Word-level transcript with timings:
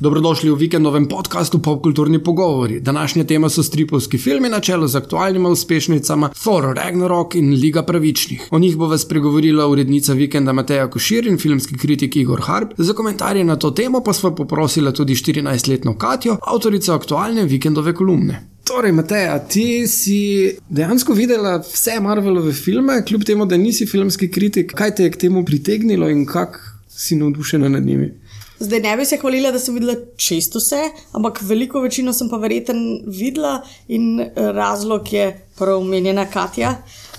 Dobrodošli 0.00 0.50
v 0.50 0.54
vikendovem 0.54 1.08
podkastu 1.10 1.58
Popkulturni 1.58 2.22
pogovori. 2.22 2.80
Današnja 2.80 3.24
tema 3.24 3.48
so 3.50 3.62
stripovski 3.62 4.18
filmi 4.18 4.48
na 4.48 4.60
čelu 4.60 4.86
z 4.86 4.96
aktualnimi 4.96 5.48
uspešnicami 5.48 6.26
Thor, 6.42 6.64
Ragnarok 6.76 7.34
in 7.34 7.50
Liga 7.50 7.82
pravičnih. 7.82 8.48
O 8.50 8.58
njih 8.58 8.76
bo 8.76 8.86
vas 8.86 9.08
pregovorila 9.08 9.66
urednica 9.66 10.12
vikenda 10.12 10.52
Mateja 10.52 10.90
Košir 10.90 11.26
in 11.26 11.38
filmski 11.38 11.78
kritik 11.78 12.16
Igor 12.16 12.40
Harp. 12.42 12.72
Za 12.76 12.92
komentarje 12.92 13.44
na 13.44 13.56
to 13.56 13.70
temo 13.70 14.00
pa 14.00 14.12
smo 14.12 14.34
poprosili 14.34 14.94
tudi 14.94 15.14
14-letno 15.14 15.98
Katjo, 15.98 16.36
avtorico 16.46 16.92
aktualne 16.92 17.44
vikendove 17.44 17.94
kolumne. 17.94 18.46
Torej, 18.64 18.92
Mateja, 18.92 19.38
ti 19.38 19.86
si 19.86 20.50
dejansko 20.68 21.12
videla 21.12 21.56
vse 21.58 22.00
Marvelove 22.00 22.52
filme, 22.52 23.02
kljub 23.04 23.24
temu, 23.24 23.46
da 23.46 23.56
nisi 23.56 23.86
filmski 23.86 24.30
kritik. 24.30 24.72
Kaj 24.74 24.94
te 24.94 25.04
je 25.04 25.10
k 25.10 25.16
temu 25.16 25.44
pritegnilo 25.44 26.08
in 26.08 26.26
kako 26.26 26.58
si 26.88 27.16
navdušena 27.16 27.68
nad 27.68 27.86
njimi? 27.86 28.27
Zdaj 28.60 28.80
ne 28.80 28.96
bi 28.96 29.04
se 29.04 29.16
hvalila, 29.16 29.52
da 29.54 29.58
sem 29.58 29.74
videla 29.74 29.94
čisto 30.16 30.58
vse, 30.58 30.80
ampak 31.12 31.42
veliko 31.42 31.80
večino 31.80 32.12
sem 32.12 32.28
pa 32.28 32.36
verjeten 32.42 32.80
videla 33.06 33.60
in 33.88 34.18
razlog 34.36 35.12
je 35.12 35.28
prav 35.58 35.78
omenjena 35.78 36.26
Katja. 36.30 36.74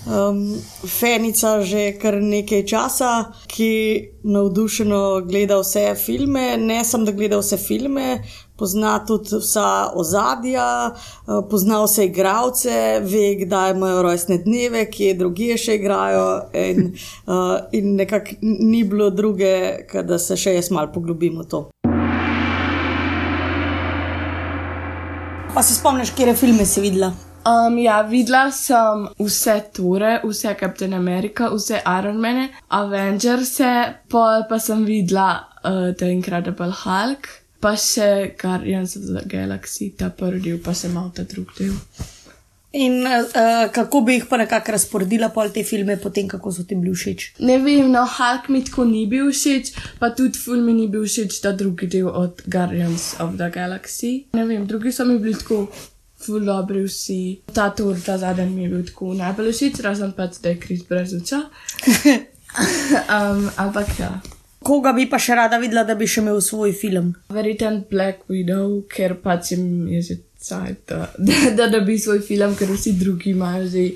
Um, 0.06 0.56
fenica 0.88 1.58
že 1.62 1.92
kar 2.00 2.16
nekaj 2.22 2.64
časa, 2.66 3.10
ki 3.46 3.72
navdušeno 4.24 5.20
gleda 5.28 5.58
vse 5.60 5.94
filme, 5.94 6.56
ne 6.56 6.84
samo 6.84 7.04
da 7.04 7.12
gleda 7.12 7.40
vse 7.40 7.56
filme, 7.60 8.22
pozna 8.60 8.98
tudi 9.08 9.40
vsa 9.40 9.90
ozadja, 9.96 10.68
uh, 10.92 11.40
pozna 11.50 11.80
vse 11.84 12.10
igravce, 12.10 12.76
ve, 13.00 13.24
kdaj 13.40 13.72
imajo 13.72 14.02
rojstne 14.02 14.38
dneve, 14.44 14.84
kje 14.92 15.14
druge 15.22 15.56
še 15.56 15.78
igrajo. 15.80 16.28
In, 16.52 16.92
uh, 17.26 17.56
in 17.78 17.96
nekako 17.96 18.36
ni 18.42 18.84
bilo 18.84 19.08
druge, 19.10 19.54
da 20.04 20.20
se 20.20 20.36
še 20.36 20.58
jaz 20.60 20.68
malo 20.70 20.92
poglobim 20.92 21.40
v 21.40 21.48
to. 21.48 21.64
Pa 25.50 25.64
se 25.66 25.74
spomniš, 25.74 26.12
kje 26.14 26.36
filme 26.36 26.68
si 26.68 26.84
videla? 26.84 27.10
Um, 27.40 27.78
ja, 27.80 28.02
videla 28.04 28.50
sem 28.52 29.06
vse 29.18 29.56
Tore, 29.72 30.18
vse 30.24 30.52
Captain 30.60 30.92
America, 30.94 31.48
vse 31.48 31.80
Iron 31.98 32.20
Man, 32.20 32.48
Avengers, 32.68 33.56
pa 34.12 34.58
sem 34.60 34.84
videla 34.84 35.48
uh, 35.64 35.94
The 35.96 36.12
Incredible 36.12 36.72
Hulk, 36.84 37.28
pa 37.60 37.74
še 37.76 38.34
Guardians 38.40 38.96
of 38.96 39.10
the 39.10 39.26
Galaxy, 39.28 39.92
ta 39.96 40.10
prvi 40.10 40.40
del, 40.48 40.58
pa 40.64 40.74
sem 40.74 40.90
imel 40.90 41.12
ta 41.14 41.26
drugi 41.28 41.58
del. 41.60 41.76
In 42.72 43.02
uh, 43.02 43.66
kako 43.74 44.00
bi 44.06 44.14
jih 44.14 44.26
pa 44.30 44.38
nekako 44.38 44.76
razporedila 44.76 45.32
pol 45.34 45.48
te 45.50 45.64
filme, 45.66 45.96
potem 45.98 46.28
kako 46.30 46.52
so 46.54 46.62
ti 46.62 46.78
bili 46.78 46.94
všeč? 46.94 47.24
Ne 47.42 47.58
vem, 47.58 47.88
no, 47.90 48.04
Hulk 48.06 48.46
mi 48.48 48.62
tako 48.64 48.84
ni 48.86 49.06
bil 49.10 49.32
všeč, 49.34 49.72
pa 49.98 50.12
tudi 50.14 50.38
film 50.38 50.68
mi 50.70 50.76
ni 50.78 50.86
bil 50.88 51.02
všeč, 51.02 51.40
ta 51.42 51.50
drugi 51.52 51.90
del 51.90 52.06
od 52.06 52.44
Guardians 52.46 53.16
of 53.18 53.34
the 53.40 53.50
Galaxy. 53.50 54.12
Ne 54.38 54.46
vem, 54.46 54.68
drugi 54.70 54.94
so 54.94 55.04
mi 55.04 55.18
bili 55.18 55.34
tako 55.34 55.66
ful 56.20 56.46
dobri 56.46 56.84
vsi. 56.86 57.40
Ta 57.52 57.70
tur, 57.74 57.98
ta 58.06 58.18
zadnji 58.18 58.54
mi 58.54 58.62
je 58.62 58.74
bil 58.76 58.86
tako 58.86 59.14
najbolj 59.18 59.52
všeč, 59.52 59.80
razen 59.82 60.14
pač, 60.14 60.38
da 60.38 60.54
je 60.54 60.60
kriz 60.62 60.86
brez 60.86 61.16
oča. 61.18 61.42
um, 63.18 63.50
ampak 63.56 63.98
ja. 63.98 64.14
Koga 64.60 64.92
bi 64.92 65.06
pa 65.08 65.16
še 65.16 65.38
rada 65.38 65.56
videla, 65.56 65.86
da 65.88 65.94
bi 65.96 66.04
še 66.04 66.20
imel 66.20 66.40
svoj 66.44 66.74
film? 66.76 67.14
Verjeten 67.32 67.80
Black 67.88 68.26
Widow, 68.28 68.82
ker 68.92 69.14
pač 69.22 69.54
jim 69.54 69.88
je 69.88 70.00
že 70.04 70.16
cajt, 70.40 70.82
da, 70.88 71.06
da, 71.16 71.38
da 71.56 71.68
dobi 71.72 71.96
svoj 72.00 72.20
film, 72.24 72.52
ker 72.56 72.68
vsi 72.68 72.92
drugi 73.00 73.32
imajo 73.32 73.68
že. 73.72 73.86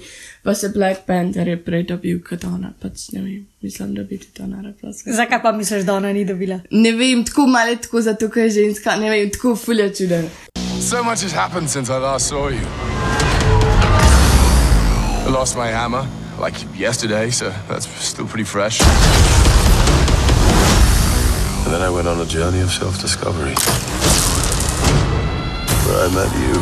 Pa 0.45 0.53
se 0.53 0.69
Black 0.69 1.07
Panther 1.09 1.48
je 1.48 1.57
prej 1.57 1.87
dobil 1.89 2.19
kot 2.20 2.42
ona, 2.45 2.69
pač 2.81 3.07
ne 3.15 3.23
vem, 3.25 3.47
mislim, 3.65 3.95
da 3.97 4.03
bi 4.05 4.19
tudi 4.20 4.42
ona 4.45 4.61
rekla. 4.61 4.92
Zakaj 4.92 5.41
pa 5.41 5.53
misliš, 5.57 5.87
da 5.89 5.95
ona 5.97 6.11
ni 6.12 6.27
dobila? 6.29 6.59
Ne 6.70 6.92
vem, 6.92 7.25
tako 7.25 7.47
malo 7.48 7.73
tako, 7.81 8.03
zato 8.05 8.29
ker 8.29 8.45
je 8.45 8.51
ženska, 8.59 8.97
ne 9.01 9.09
vem, 9.09 9.33
tako 9.33 9.55
fulja 9.57 9.89
čuden. 9.89 10.29
So 10.80 11.01
much 11.01 11.24
has 11.24 11.33
happened 11.33 11.73
since 11.73 11.89
I 11.89 11.97
last 11.97 12.29
saw 12.29 12.53
you. 12.53 12.61
I 15.24 15.33
lost 15.33 15.57
my 15.57 15.73
hammer, 15.73 16.05
like 16.41 16.61
yesterday, 16.77 17.30
so 17.30 17.53
that's 17.69 17.89
still 18.05 18.29
pretty 18.29 18.45
fresh. 18.45 18.85
And 21.64 21.73
then 21.73 21.83
I 21.83 21.91
went 21.91 22.08
on 22.08 22.20
a 22.20 22.27
journey 22.27 22.61
of 22.61 22.70
self 22.70 23.01
discovery. 23.01 23.55
Where 25.86 26.07
I 26.07 26.08
met 26.14 26.33
you. 26.45 26.61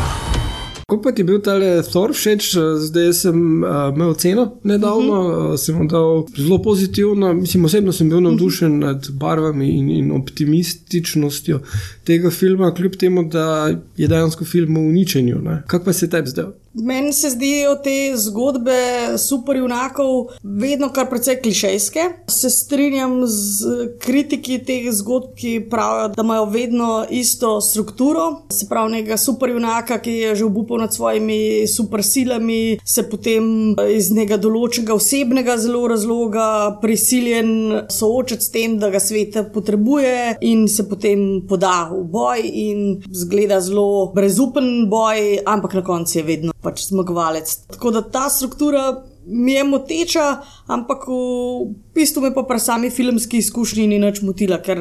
Kako 0.92 1.02
pa 1.02 1.12
ti 1.12 1.20
je 1.20 1.24
bil 1.24 1.40
ta 1.40 1.54
Thor 1.82 2.12
všeč, 2.12 2.52
zdaj 2.78 3.12
sem 3.16 3.62
uh, 3.64 3.94
imel 3.94 4.14
ceno 4.14 4.58
nedavno, 4.64 5.20
uh 5.20 5.26
-huh. 5.26 5.52
uh, 5.52 5.58
sem 5.58 5.76
mu 5.76 5.86
dal 5.88 6.26
zelo 6.36 6.62
pozitivno. 6.62 7.32
Mislim, 7.34 7.64
osebno 7.64 7.92
sem 7.92 8.08
bil 8.08 8.20
navdušen 8.20 8.78
nad 8.78 9.08
barvami 9.10 9.68
in, 9.68 9.90
in 9.90 10.12
optimističnostjo 10.12 11.60
tega 12.04 12.30
filma, 12.30 12.74
kljub 12.74 12.96
temu, 12.96 13.24
da 13.24 13.74
je 13.96 14.08
dejansko 14.08 14.44
film 14.44 14.74
v 14.74 14.88
uničenju. 14.88 15.36
Kako 15.66 15.84
pa 15.84 15.92
se 15.92 16.10
tebi 16.10 16.28
zdaj? 16.28 16.61
Meni 16.74 17.12
se 17.12 17.30
zdijo 17.30 17.74
te 17.84 18.16
zgodbe 18.16 18.72
superjunakov 19.18 20.38
vedno 20.42 20.88
kar 20.92 21.08
precej 21.10 21.36
klišejske. 21.42 22.00
Se 22.28 22.50
strinjam 22.50 23.26
z 23.26 23.66
kritiki 24.00 24.56
teh 24.64 24.88
zgodb, 24.92 25.34
ki 25.36 25.66
pravijo, 25.70 26.08
da 26.16 26.22
imajo 26.22 26.44
vedno 26.44 27.04
isto 27.10 27.60
strukturo. 27.60 28.22
Se 28.50 28.68
pravi, 28.68 28.92
nekega 28.92 29.16
superjunaka, 29.16 29.98
ki 29.98 30.12
je 30.12 30.34
že 30.34 30.44
obupal 30.44 30.80
nad 30.80 30.94
svojimi 30.94 31.66
supersilami, 31.68 32.78
se 32.84 33.04
potem 33.10 33.76
iz 33.92 34.08
nekega 34.10 34.40
določenega 34.40 34.96
osebnega 34.96 35.58
zelo 35.60 35.84
razloga 35.92 36.78
prisiljen 36.80 37.82
soočati 37.92 38.48
s 38.48 38.54
tem, 38.54 38.78
da 38.80 38.88
ga 38.90 39.00
svet 39.00 39.36
potrebuje 39.52 40.38
in 40.40 40.64
se 40.68 40.88
potem 40.88 41.42
poda 41.48 41.90
v 41.92 42.00
boj 42.16 42.48
in 42.48 42.82
zgleda 43.12 43.60
zelo 43.60 44.08
brezupen 44.16 44.88
boj, 44.88 45.42
ampak 45.44 45.76
na 45.76 45.84
koncu 45.84 46.18
je 46.18 46.24
vedno 46.24 46.52
pač 46.62 46.86
zmagovalec. 46.88 47.56
Tako 47.76 47.90
da 47.90 48.02
ta 48.02 48.28
struktura 48.30 49.02
mi 49.26 49.52
je 49.52 49.64
moteča, 49.64 50.42
ampak 50.66 51.06
v 51.06 51.74
bistvu 51.94 52.22
me 52.22 52.34
pa 52.34 52.42
pri 52.42 52.58
sami 52.58 52.90
filmski 52.90 53.38
izkušnji 53.38 53.86
ni 53.86 53.98
nič 53.98 54.22
motila, 54.22 54.58
ker 54.58 54.78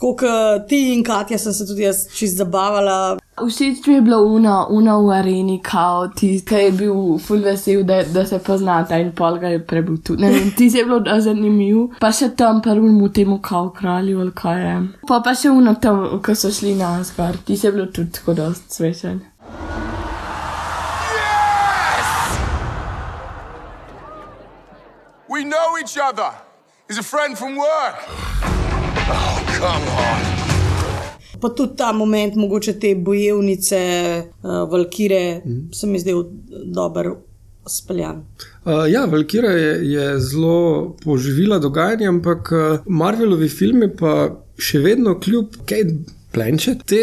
kot 0.00 0.24
ti 0.68 0.92
in 0.94 1.04
Katja 1.04 1.38
sem 1.38 1.52
se 1.52 1.66
tudi 1.66 1.86
jaz 1.86 2.06
čist 2.14 2.36
zabavala. 2.36 3.18
Všeč 3.36 3.86
mi 3.86 3.94
je 3.94 4.00
bilo 4.00 4.22
uno, 4.24 4.66
uno 4.70 5.02
v 5.06 5.12
areni, 5.12 5.60
kao 5.62 6.08
ti, 6.08 6.40
ki 6.48 6.54
je 6.54 6.72
bil 6.72 7.18
full 7.18 7.44
vesel, 7.44 7.84
da, 7.84 8.02
da 8.02 8.26
se 8.26 8.38
poznata 8.38 8.98
in 8.98 9.12
pol 9.12 9.38
ga 9.38 9.52
je 9.52 9.60
prebil 9.66 10.00
tudi. 10.02 10.22
Ne 10.22 10.32
vem, 10.32 10.50
ti 10.56 10.70
si 10.70 10.78
je 10.78 10.84
bilo 10.84 11.20
zanimiv, 11.20 11.98
pa 12.00 12.10
še 12.12 12.32
tam 12.36 12.62
prvemu 12.64 13.12
temu 13.12 13.38
kao 13.42 13.70
kralju 13.70 14.20
ali 14.20 14.34
kaj 14.34 14.62
je. 14.64 14.76
Pa 15.08 15.20
pa 15.20 15.34
še 15.36 15.52
uno 15.52 15.76
tam, 15.80 16.06
ko 16.24 16.34
so 16.34 16.50
šli 16.50 16.74
na 16.74 16.96
Asgard, 17.00 17.44
ti 17.44 17.56
si 17.56 17.66
je 17.66 17.72
bilo 17.76 17.86
tudi 17.86 18.16
tako 18.18 18.34
dost 18.34 18.72
svečen. 18.72 19.20
We 25.36 25.44
know 25.44 25.76
each 25.82 25.98
other. 26.08 26.30
He's 26.88 26.98
a 26.98 27.02
friend 27.02 27.36
from 27.36 27.56
work. 27.56 27.96
Oh, 29.16 29.36
come 29.60 29.84
on. 30.08 30.20
Pa 31.40 31.48
tudi 31.48 31.76
ta 31.76 31.92
moment, 31.92 32.36
mogoče 32.36 32.72
te 32.80 32.94
bojevnice, 32.94 33.80
uh, 34.42 34.70
Valkire, 34.70 35.42
mm. 35.44 35.72
se 35.72 35.86
mi 35.86 35.98
zdel 35.98 36.22
dober 36.74 37.10
speljan. 37.68 38.24
Uh, 38.64 38.86
ja, 38.88 39.04
Valkira 39.04 39.50
je, 39.50 39.92
je 39.92 40.20
zelo 40.20 40.96
poživila 41.04 41.58
dogajanje, 41.58 42.08
ampak 42.08 42.52
uh, 42.52 42.78
Marvelovi 42.86 43.48
filmi 43.48 43.90
pa 43.96 44.30
še 44.56 44.80
vedno 44.80 45.18
kljub 45.20 45.60
Kate 45.68 45.98
Blanchett, 46.36 46.84
te 46.84 47.02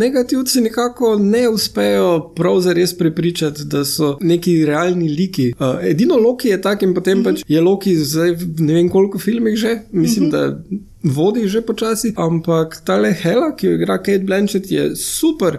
negativci 0.00 0.60
nekako 0.60 1.14
ne 1.18 1.48
uspejo 1.48 2.32
prav 2.36 2.60
zares 2.60 2.92
prepričati, 2.98 3.64
da 3.64 3.84
so 3.84 4.16
neki 4.20 4.58
realni 4.66 5.08
liki. 5.08 5.52
Uh, 5.58 5.80
edino 5.82 6.16
Loki 6.16 6.48
je 6.48 6.60
tak 6.62 6.82
in 6.82 6.94
potem 6.94 7.18
mm 7.18 7.24
-hmm. 7.24 7.34
pač 7.34 7.44
je 7.48 7.60
Loki 7.60 7.96
zdaj 7.96 8.36
ne 8.58 8.74
vem 8.74 8.88
koliko 8.88 9.18
filmih 9.18 9.56
že, 9.56 9.78
mislim, 9.92 10.26
mm 10.26 10.30
-hmm. 10.30 10.32
da 10.32 10.62
vodi 11.02 11.48
že 11.48 11.60
počasi, 11.60 12.12
ampak 12.16 12.80
ta 12.84 12.96
le 12.96 13.12
Hela, 13.12 13.56
ki 13.56 13.66
jo 13.66 13.72
igra 13.72 13.98
Kate 13.98 14.24
Blanchett, 14.24 14.70
je 14.70 14.96
super. 14.96 15.58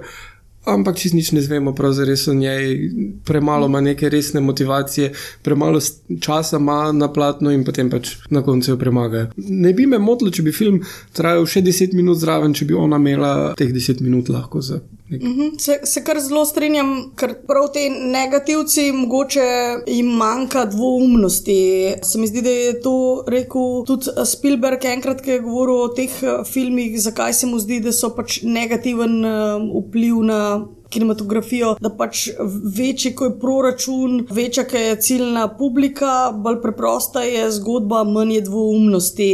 Ampak 0.65 0.99
čist 0.99 1.15
nič 1.15 1.31
ne 1.31 1.41
znemo, 1.41 1.71
pravzaprav 1.75 2.17
o 2.27 2.33
njej, 2.33 2.91
premalo 3.25 3.65
ima 3.65 3.81
neke 3.81 4.09
resne 4.09 4.41
motivacije, 4.41 5.13
premalo 5.41 5.79
časa 6.19 6.57
ima 6.57 6.91
na 6.91 7.07
platno 7.13 7.51
in 7.51 7.63
potem 7.65 7.89
pač 7.89 8.15
na 8.29 8.43
koncu 8.43 8.71
jo 8.71 8.77
premagajo. 8.77 9.31
Ne 9.37 9.73
bi 9.73 9.87
me 9.87 9.97
motilo, 9.97 10.31
če 10.31 10.43
bi 10.43 10.51
film 10.51 10.81
trajal 11.15 11.47
še 11.47 11.63
10 11.65 11.95
minut 11.95 12.19
zraven, 12.19 12.53
če 12.53 12.65
bi 12.65 12.77
ona 12.77 12.99
imela 12.99 13.53
teh 13.57 13.71
10 13.73 14.03
minut 14.03 14.29
lahko 14.29 14.61
za 14.61 14.81
Mhm, 15.11 15.57
Se, 15.57 15.79
se 15.83 16.03
kar 16.03 16.19
zelo 16.21 16.43
strinjam, 16.45 16.89
ker 17.17 17.33
prav 17.47 17.71
te 17.73 17.87
negativci 17.89 18.91
mogoče 18.93 19.45
jim 19.87 20.05
manjka 20.05 20.65
dvoumnosti. 20.65 21.93
Se 22.03 22.19
mi 22.19 22.27
zdi, 22.27 22.41
da 22.41 22.49
je 22.49 22.81
to 22.81 23.23
rekel 23.27 23.83
tudi 23.87 24.13
Spielberg 24.25 24.85
enkrat, 24.85 25.21
ki 25.21 25.31
je 25.31 25.39
govoril 25.39 25.81
o 25.87 25.93
teh 25.97 26.23
eh, 26.23 26.43
filmih, 26.45 26.99
zakaj 27.01 27.33
se 27.33 27.47
mu 27.47 27.59
zdi, 27.59 27.79
da 27.79 27.91
so 27.91 28.11
pač 28.15 28.41
negativen 28.43 29.25
eh, 29.25 29.71
vpliv 29.87 30.21
na. 30.29 30.41
Kinematografijo, 30.89 31.75
da 31.81 31.91
pač 31.93 32.29
večji, 32.77 33.13
ko 33.15 33.27
je 33.29 33.35
proračun, 33.39 34.15
večja, 34.33 34.63
ki 34.65 34.77
je 34.77 34.95
ciljna 35.05 35.45
publika, 35.57 36.31
bolj 36.33 36.61
preprosta 36.63 37.21
je 37.21 37.45
zgodba, 37.59 38.03
manj 38.03 38.33
je 38.39 38.41
dvoumnosti. 38.47 39.29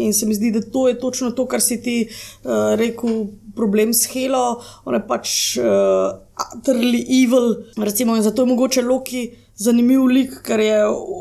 In 0.00 0.14
se 0.16 0.26
mi 0.26 0.34
zdi, 0.34 0.50
da 0.56 0.62
to 0.64 0.88
je 0.88 0.98
točno 1.00 1.30
to, 1.30 1.46
kar 1.46 1.60
si 1.60 1.82
ti 1.82 1.96
uh, 2.08 2.74
rekel, 2.80 3.26
problem 3.54 3.92
s 3.92 4.08
Helo, 4.12 4.62
on 4.84 4.96
je 4.96 5.02
pač 5.06 5.36
uh, 5.60 6.16
utterly 6.56 7.04
evil. 7.20 7.54
Recimo, 7.76 8.16
in 8.16 8.22
zato 8.22 8.42
je 8.42 8.48
mogoče 8.54 8.82
Loki 8.82 9.30
zanimiv 9.56 10.06
lik, 10.08 10.38
ker 10.46 10.60
je 10.60 10.78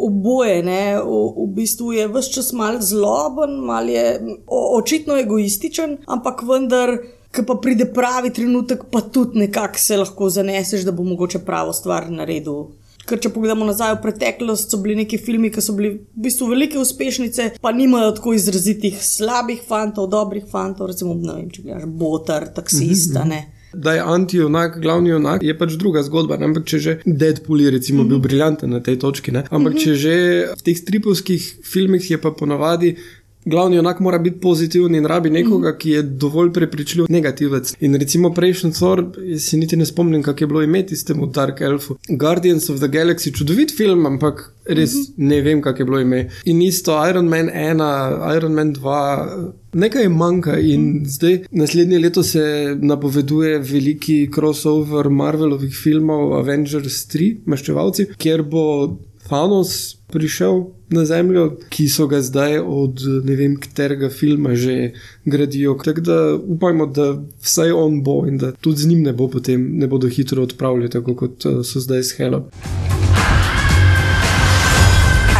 oboje. 0.07 0.61
Ne? 0.63 0.99
V, 1.03 1.23
v 1.37 1.47
bistvu 1.55 1.95
je 1.97 2.07
vse 2.11 2.37
čas 2.37 2.51
mal 2.57 2.79
zloben, 2.81 3.59
mal 3.67 3.89
je 3.89 4.05
o, 4.47 4.77
očitno 4.79 5.19
egoističen, 5.19 5.97
ampak 6.07 6.45
vendar. 6.47 6.97
Ki 7.31 7.45
pa 7.47 7.55
pride 7.63 7.87
pravi 7.95 8.33
trenutek, 8.35 8.83
pa 8.91 9.01
tudi 9.01 9.39
nekako 9.39 9.79
se 9.79 9.97
lahko 9.97 10.29
zaneseš, 10.29 10.83
da 10.83 10.91
bo 10.91 11.03
mogoče 11.07 11.39
pravo 11.47 11.73
stvar 11.73 12.09
naredil. 12.11 12.67
Ker 13.07 13.19
če 13.23 13.31
pogledamo 13.33 13.65
nazaj 13.65 13.95
v 13.95 14.01
preteklost, 14.03 14.69
so 14.71 14.79
bili 14.83 14.99
neki 14.99 15.17
filmi, 15.17 15.49
ki 15.53 15.63
so 15.63 15.73
bili 15.77 15.93
v 15.95 16.25
bistvu 16.27 16.51
velike 16.51 16.77
uspešnice, 16.79 17.47
pa 17.63 17.71
nimajo 17.75 18.11
tako 18.19 18.35
izrazitih 18.37 18.99
slabih 19.03 19.63
fantov, 19.67 20.11
dobrih 20.11 20.45
fantov, 20.51 20.91
recimo, 20.91 21.15
ne 21.17 21.39
vem, 21.39 21.49
če 21.49 21.65
gledaš 21.65 21.87
Botar, 22.03 22.45
taksista. 22.53 23.25
Ne. 23.27 23.41
Da 23.73 23.93
je 23.95 24.03
anti-junak, 24.03 24.77
glavni 24.83 25.13
junak, 25.13 25.43
je 25.43 25.53
pač 25.57 25.77
druga 25.79 26.03
zgodba. 26.03 26.35
Ne? 26.37 26.49
Ampak 26.49 26.67
če 26.67 26.79
že 26.83 26.95
Deadpool 27.05 27.63
je 27.63 27.71
recimo, 27.71 28.03
bil 28.03 28.19
briljanten 28.19 28.73
na 28.75 28.81
tej 28.83 28.99
točki, 28.99 29.31
ne? 29.31 29.45
ampak 29.47 29.79
če 29.79 29.95
že 29.95 30.15
v 30.51 30.65
teh 30.65 30.75
stripovskih 30.75 31.63
filmih 31.63 32.03
je 32.03 32.19
pa 32.19 32.35
ponavadi. 32.35 32.97
Glavni 33.45 33.75
junak 33.75 33.99
mora 33.99 34.17
biti 34.17 34.39
pozitiven 34.39 34.95
in 34.95 35.05
rabi 35.05 35.29
nekoga, 35.29 35.73
ki 35.77 35.89
je 35.89 36.01
dovolj 36.03 36.51
prepričljiv 36.53 37.05
negativec. 37.09 37.73
In 37.79 37.95
recimo 37.95 38.29
prejšnji 38.33 38.71
Thor, 38.71 39.05
jaz 39.25 39.47
si 39.49 39.57
niti 39.57 39.77
ne 39.77 39.85
spomnim, 39.85 40.23
kako 40.23 40.43
je 40.43 40.47
bilo 40.47 40.61
tem 41.07 41.21
v 41.21 41.31
Dark 41.33 41.61
Elfu. 41.61 41.97
Guardians 42.09 42.69
of 42.69 42.77
the 42.77 42.87
Galaxy, 42.87 43.33
čudovit 43.33 43.73
film, 43.77 44.05
ampak 44.05 44.53
res 44.65 44.93
ne 45.17 45.41
vem, 45.41 45.61
kako 45.61 45.81
je 45.81 45.85
bilo 45.85 45.99
ime. 45.99 46.29
In 46.45 46.61
isto 46.61 46.93
Iron 47.09 47.29
Man 47.29 47.49
1, 47.49 48.37
Iron 48.37 48.53
Man 48.53 48.73
2. 48.75 49.53
Nekaj 49.73 50.09
manjka 50.09 50.57
in 50.59 51.05
zdaj 51.05 51.45
naslednje 51.51 51.99
leto 51.99 52.23
se 52.23 52.75
napoveduje 52.81 53.59
veliki 53.59 54.29
crossover 54.35 55.09
Marvelovih 55.09 55.73
filmov 55.83 56.35
Avengers 56.37 57.07
3, 57.07 57.37
maščevalci, 57.45 58.11
kjer 58.17 58.43
bo 58.43 58.99
Thanos 59.29 59.95
prišel 60.11 60.65
na 60.91 61.05
Zemljo, 61.05 61.45
ki 61.69 61.87
so 61.89 62.07
ga 62.07 62.21
zdaj 62.21 62.59
od 62.59 63.01
ne 63.23 63.35
vem 63.35 63.55
katerega 63.59 64.09
filma 64.09 64.55
že 64.55 64.91
gradijo. 65.25 65.77
Tako 65.83 66.01
da 66.01 66.17
upajmo, 66.35 66.85
da 66.85 67.15
vsaj 67.43 67.71
on 67.71 68.03
bo 68.03 68.25
in 68.27 68.37
da 68.37 68.51
tudi 68.51 68.81
z 68.81 68.87
njim 68.87 69.03
ne 69.03 69.13
bo 69.13 69.27
potem 69.27 69.77
ne 69.77 69.87
bodo 69.87 70.07
hitro 70.07 70.43
odpravljali, 70.43 70.89
tako 70.89 71.15
kot 71.15 71.45
eh, 71.45 71.63
so 71.63 71.79
zdaj 71.79 72.03
s 72.03 72.17
Helom. 72.17 72.43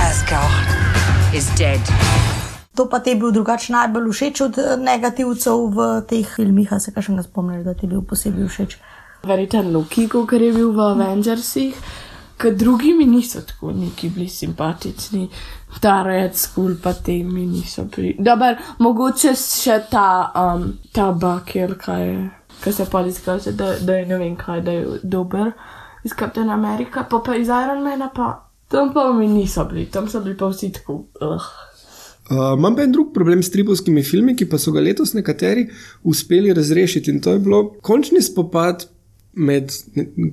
Asgard 0.07 0.71
is 1.38 1.48
dead. 1.57 1.81
To 2.75 2.89
pa 2.89 3.00
ti 3.00 3.09
je 3.09 3.15
bil 3.15 3.31
drugače 3.31 3.74
najbolj 3.74 4.12
všeč 4.12 4.42
od 4.42 4.57
eh, 4.57 4.77
negativcev 4.80 5.68
v 5.75 5.89
teh 6.07 6.36
filmih, 6.36 6.71
a 6.74 6.80
se 6.80 6.94
kaj 6.95 7.09
še 7.09 7.18
ne 7.18 7.24
spomniš, 7.24 7.65
da 7.68 7.74
ti 7.74 7.86
je 7.86 7.92
bil 7.92 8.06
posebej 8.07 8.47
všeč. 8.47 8.77
Verjetno 9.27 9.62
Loki, 9.75 10.07
kot 10.07 10.31
je 10.31 10.54
bil 10.56 10.71
v 10.71 10.86
Avengersih, 10.95 11.75
ker 12.41 12.55
drugi 12.55 12.93
mi 12.93 13.05
niso 13.05 13.41
tako 13.41 13.71
neki 13.71 14.09
bili 14.09 14.27
simpatični. 14.29 15.29
Ta 15.79 16.01
Red 16.03 16.35
School 16.35 16.75
pa 16.83 16.93
te 16.93 17.23
mi 17.23 17.45
niso 17.45 17.85
bili. 17.95 18.15
Dobar, 18.19 18.57
mogoče 18.79 19.35
še 19.38 19.79
ta, 19.91 20.31
um, 20.35 20.67
ta 20.91 21.11
Bakir, 21.11 21.77
kaj 21.79 22.07
je, 22.07 22.29
kaj 22.63 22.73
se 22.73 22.85
pa 22.91 23.05
izkaže, 23.07 23.51
da, 23.51 23.75
da 23.79 23.99
je 24.01 24.05
ne 24.05 24.17
vem 24.17 24.35
kaj, 24.35 24.61
da 24.61 24.71
je 24.71 24.99
dober 25.03 25.51
iz 26.03 26.15
Captain 26.19 26.49
America, 26.49 27.05
pa 27.09 27.21
pa 27.25 27.35
iz 27.35 27.47
Ironmana 27.47 28.09
pa. 28.15 28.31
Tam 28.71 28.94
pa 28.94 29.11
mi 29.13 29.27
niso 29.27 29.65
bili, 29.67 29.85
tam 29.91 30.07
so 30.09 30.21
bili 30.23 30.37
pa 30.37 30.47
vsi 30.47 30.71
tako. 30.71 31.03
Uh. 31.21 31.49
Uh, 32.31 32.53
imam 32.57 32.75
pa 32.75 32.85
en 32.85 32.91
drug 32.91 33.09
problem 33.13 33.44
s 33.44 33.51
tripovskimi 33.51 34.03
filmi, 34.03 34.35
ki 34.35 34.47
pa 34.49 34.57
so 34.61 34.71
ga 34.71 34.79
letos 34.79 35.11
nekateri 35.13 35.67
uspeli 36.07 36.53
razrešiti. 36.53 37.11
In 37.11 37.19
to 37.21 37.35
je 37.35 37.39
bilo 37.44 37.63
končni 37.83 38.21
spopad 38.23 38.85
med 39.33 39.72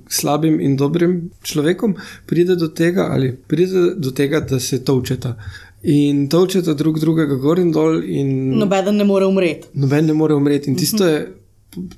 slabim 0.09 0.61
in 0.61 0.77
dobrim 0.77 1.31
človekom, 1.43 1.95
pride 2.27 2.57
do 2.57 2.69
tega, 2.69 3.09
ali 3.13 3.33
pride 3.37 3.95
do 3.97 4.11
tega, 4.11 4.41
da 4.41 4.61
se 4.61 4.85
točeta. 4.85 5.37
In 5.83 6.27
točeta 6.29 6.75
drug 6.75 6.99
drugega 6.99 7.37
gor 7.39 7.59
in 7.59 7.71
dol, 7.73 8.03
in 8.03 8.59
Nobeden 8.59 8.97
ne 8.97 9.05
more 9.05 9.27
umreti. 9.27 9.69
noben 9.73 10.07
ne 10.07 10.15
more 10.15 10.35
umreti. 10.35 10.71
In 10.71 10.77
tisto 10.77 11.07
je, 11.07 11.21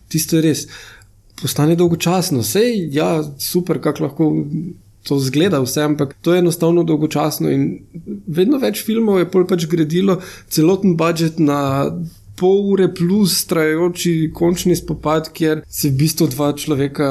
tisto 0.08 0.36
je 0.36 0.42
res. 0.42 0.66
Postane 1.40 1.76
dolgočasno, 1.76 2.44
vse 2.44 2.60
je 2.60 2.88
ja, 2.92 3.22
super, 3.38 3.80
kako 3.80 4.04
lahko 4.04 4.32
to 5.08 5.18
zgleda, 5.18 5.62
vse, 5.64 5.82
ampak 5.82 6.14
to 6.20 6.34
je 6.34 6.38
enostavno 6.38 6.84
dolgočasno. 6.84 7.50
In 7.50 7.78
vedno 8.26 8.58
več 8.60 8.82
filmov 8.84 9.22
je 9.22 9.30
pač 9.32 9.64
gradilo 9.66 10.18
celoten 10.52 10.96
budžet 11.00 11.40
na 11.40 11.88
pol 12.40 12.62
ure 12.72 12.88
plus 12.94 13.44
trajajoči 13.46 14.30
končni 14.34 14.76
spopad, 14.76 15.28
kjer 15.36 15.60
se 15.68 15.90
v 15.90 15.98
bistvu 16.00 16.30
dva 16.32 16.52
človeka 16.56 17.10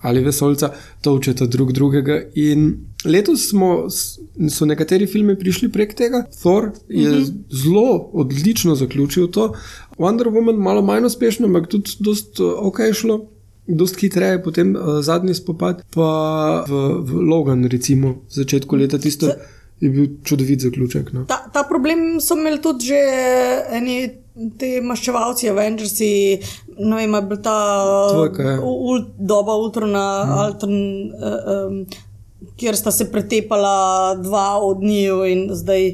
ali 0.00 0.22
vesolca 0.24 0.72
točeta 1.04 1.46
drug 1.46 1.72
drugega. 1.76 2.22
In 2.40 2.70
letos 3.04 3.48
smo, 3.50 3.88
so 3.90 4.68
nekateri 4.68 5.06
filmi 5.06 5.36
prišli 5.38 5.68
prek 5.72 5.92
tega. 5.98 6.24
Thor 6.40 6.70
je 6.88 7.10
mm 7.10 7.14
-hmm. 7.14 7.62
zelo 7.62 8.10
odlično 8.12 8.74
zaključil 8.74 9.28
to, 9.28 9.52
Wonder 9.98 10.32
Woman 10.32 10.56
malo 10.56 10.82
manj 10.82 11.04
uspešno, 11.04 11.46
ampak 11.46 11.68
tudi 11.68 11.90
dost 12.00 12.40
uh, 12.40 12.52
ok 12.58 12.78
šlo. 12.92 13.26
Dost 13.66 14.00
hitreje, 14.00 14.42
potem 14.42 14.76
uh, 14.76 14.82
zadnji 15.02 15.34
spopad, 15.34 15.84
pa 15.94 16.64
v, 16.68 16.72
v 17.04 17.20
Logan, 17.28 17.64
recimo, 17.64 18.08
v 18.08 18.34
začetku 18.34 18.76
leta, 18.76 18.98
tisto 18.98 19.26
je 19.80 19.90
bil 19.90 20.06
čudovit 20.24 20.60
zaključek. 20.60 21.12
No. 21.12 21.24
Ta, 21.24 21.44
ta 21.52 21.62
problem 21.68 22.20
so 22.20 22.36
imeli 22.36 22.60
tudi 22.62 22.86
že 22.92 23.00
eni 23.70 24.10
ti 24.60 24.70
maščevalci, 24.84 25.50
Avengersi, 25.50 26.12
ne 26.78 27.00
vem, 27.00 27.16
je 27.18 27.22
bil 27.30 27.40
ta 27.44 27.56
Dvojka, 28.12 28.46
ja. 28.46 28.60
ul, 28.60 29.04
doba 29.18 29.56
Ultrona, 29.60 30.06
mm. 30.24 30.38
Altern, 30.44 30.78
uh, 31.10 31.50
um, 31.56 32.46
kjer 32.60 32.78
sta 32.78 32.92
se 32.94 33.10
pretepala 33.12 34.14
dva 34.20 34.48
od 34.64 34.82
njiju 34.84 35.24
in 35.28 35.44
zdaj. 35.56 35.92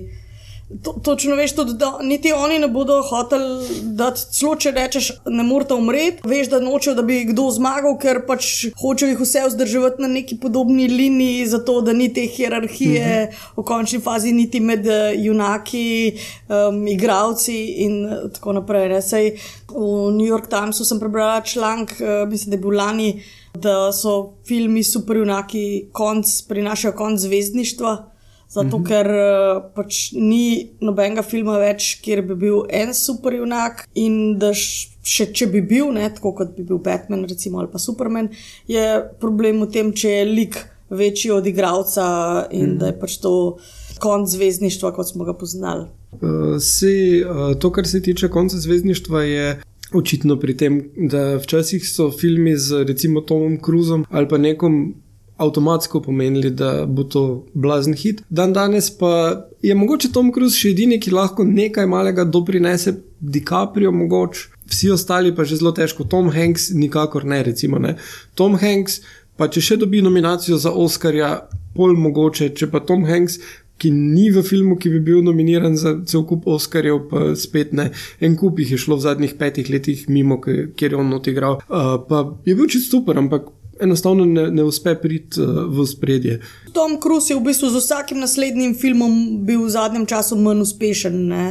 To, 0.82 0.92
točno 0.92 1.36
veš, 1.36 1.54
tudi, 1.54 1.72
da 1.78 1.98
niti 2.02 2.32
oni 2.32 2.58
ne 2.58 2.68
bodo 2.68 3.02
hoteli, 3.02 3.66
da 3.82 4.08
celo 4.10 4.56
če 4.58 4.72
rečeš, 4.74 5.10
ne 5.30 5.44
morete 5.46 5.76
umreti, 5.78 6.26
veš, 6.26 6.48
da 6.50 6.58
nočejo, 6.60 6.96
da 6.98 7.04
bi 7.06 7.20
kdo 7.28 7.44
zmagal, 7.54 7.94
ker 8.02 8.24
pač 8.26 8.48
hočejo 8.80 9.12
jih 9.12 9.22
vse 9.22 9.44
vzdrževati 9.46 10.02
na 10.02 10.08
neki 10.10 10.40
podobni 10.42 10.88
liniji, 10.90 11.44
zato 11.52 11.76
da 11.86 11.94
ni 11.94 12.08
te 12.12 12.24
hierarhije 12.26 13.12
uh 13.28 13.36
-huh. 13.36 13.62
v 13.62 13.64
končni 13.64 14.00
fazi, 14.00 14.32
niti 14.32 14.60
med 14.60 14.86
eh, 14.86 15.14
junaki, 15.16 16.18
um, 16.48 16.82
igravci 16.88 17.56
in 17.86 18.06
eh, 18.06 18.28
tako 18.34 18.52
naprej. 18.58 18.88
Ne. 18.88 19.02
Sej 19.02 19.30
v 19.70 20.10
New 20.18 20.26
York 20.26 20.50
Timesu 20.50 20.84
sem 20.84 20.98
prebrala 20.98 21.40
članek, 21.40 21.94
uh, 22.00 22.28
mislim, 22.28 22.50
da 22.50 22.56
je 22.56 22.60
bil 22.60 22.76
lani, 22.76 23.22
da 23.54 23.92
so 23.92 24.34
filmi 24.46 24.82
superjunaki 24.82 25.88
konc, 25.92 26.42
prinašajo 26.48 26.94
konc 26.94 27.20
zvezdništva. 27.20 28.15
Zato, 28.48 28.78
mm 28.78 28.82
-hmm. 28.82 28.88
ker 28.88 29.06
eh, 29.06 29.62
pač 29.74 30.12
ni 30.12 30.70
nobenega 30.80 31.22
filma 31.22 31.58
več, 31.58 31.98
kjer 32.02 32.22
bi 32.22 32.34
bil 32.34 32.62
en 32.70 32.94
superjunak, 32.94 33.88
in 33.94 34.38
da 34.38 34.52
še 34.54 35.26
če 35.32 35.46
bi 35.46 35.60
bil, 35.60 35.92
ne, 35.92 36.08
tako 36.14 36.32
kot 36.32 36.56
bi 36.56 36.62
bil 36.62 36.78
Batman 36.78 37.24
recimo, 37.24 37.58
ali 37.58 37.68
pa 37.72 37.78
Superman, 37.78 38.28
je 38.68 39.02
problem 39.20 39.60
v 39.60 39.70
tem, 39.70 39.92
če 39.92 40.08
je 40.08 40.24
lik 40.24 40.56
večji 40.90 41.30
od 41.30 41.46
igralca 41.46 42.46
in 42.50 42.60
mm 42.60 42.72
-hmm. 42.72 42.78
da 42.78 42.86
je 42.86 43.00
pač 43.00 43.16
to 43.16 43.58
konc 43.98 44.30
zvezdništva, 44.30 44.92
kot 44.94 45.08
smo 45.08 45.24
ga 45.24 45.34
poznali. 45.34 45.86
Uh, 46.12 46.60
si, 46.60 47.24
uh, 47.24 47.58
to, 47.58 47.70
kar 47.72 47.86
se 47.86 48.02
tiče 48.02 48.28
konca 48.28 48.56
zvezdništva, 48.56 49.22
je 49.22 49.60
očitno 49.94 50.36
pri 50.40 50.56
tem, 50.56 50.90
da 50.96 51.36
včasih 51.36 51.88
so 51.88 52.10
filmi 52.10 52.56
z 52.56 52.84
recimo 52.84 53.20
Tomom 53.20 53.58
Cruzom 53.64 54.04
ali 54.10 54.28
pa 54.28 54.38
nekom 54.38 54.94
avtomatsko 55.36 56.00
pomenili, 56.00 56.50
da 56.50 56.86
bo 56.86 57.04
to 57.04 57.44
blazen 57.54 57.94
hit. 57.94 58.22
Dan 58.28 58.52
danes 58.52 58.90
pa 58.98 59.42
je 59.62 59.74
mogoče 59.74 60.12
Tom 60.12 60.32
Cruise 60.32 60.56
še 60.56 60.72
edini, 60.72 61.00
ki 61.00 61.12
lahko 61.12 61.44
nekaj 61.44 61.86
malega 61.86 62.24
doprinese, 62.24 62.96
DiCaprio 63.20 63.92
mogoče, 63.92 64.48
vsi 64.70 64.90
ostali 64.92 65.34
pa 65.34 65.44
že 65.44 65.60
zelo 65.60 65.72
težko. 65.72 66.04
Tom 66.04 66.30
Hanks 66.32 66.70
nikakor 66.74 67.24
ne, 67.24 67.42
recimo 67.42 67.78
ne. 67.78 67.96
Tom 68.34 68.56
Hanks, 68.60 69.00
pa 69.36 69.48
če 69.48 69.60
še 69.60 69.78
dobi 69.80 70.02
nominacijo 70.04 70.58
za 70.60 70.72
Oscarja, 70.72 71.36
pol 71.76 71.96
mogoče, 71.96 72.52
če 72.56 72.70
pa 72.72 72.80
Tom 72.84 73.04
Hanks 73.08 73.40
ki 73.76 73.90
ni 73.92 74.30
v 74.32 74.40
filmu, 74.44 74.78
ki 74.80 74.90
bi 74.94 75.00
bil 75.04 75.20
nominiran 75.24 75.76
za 75.76 75.92
cel 76.08 76.24
kup 76.28 76.46
Oscarjev, 76.48 77.02
pa 77.10 77.34
spet 77.36 77.74
ne. 77.76 77.90
En 78.24 78.36
kup 78.40 78.60
jih 78.60 78.72
je 78.72 78.80
šlo 78.80 78.96
v 78.96 79.04
zadnjih 79.04 79.36
petih 79.36 79.68
letih 79.72 80.06
mimo, 80.08 80.40
kjer 80.40 80.96
je 80.96 80.96
on 80.96 81.12
odigral. 81.12 81.60
Uh, 81.68 81.96
pa 82.08 82.24
je 82.48 82.56
bil 82.56 82.70
čist 82.72 82.90
super, 82.92 83.20
ampak 83.20 83.50
enostavno 83.80 84.24
ne, 84.24 84.50
ne 84.50 84.64
uspe 84.64 84.94
priti 84.94 85.40
uh, 85.40 85.48
v 85.78 85.86
spredje. 85.86 86.40
Tom 86.72 87.00
Cruise 87.02 87.32
je 87.32 87.40
v 87.40 87.44
bistvu 87.44 87.70
z 87.70 87.80
vsakim 87.80 88.20
naslednjim 88.20 88.74
filmom 88.74 89.44
bil 89.46 89.64
v 89.64 89.70
zadnjem 89.70 90.06
času 90.06 90.36
manj 90.36 90.60
uspešen. 90.60 91.26
ne, 91.28 91.46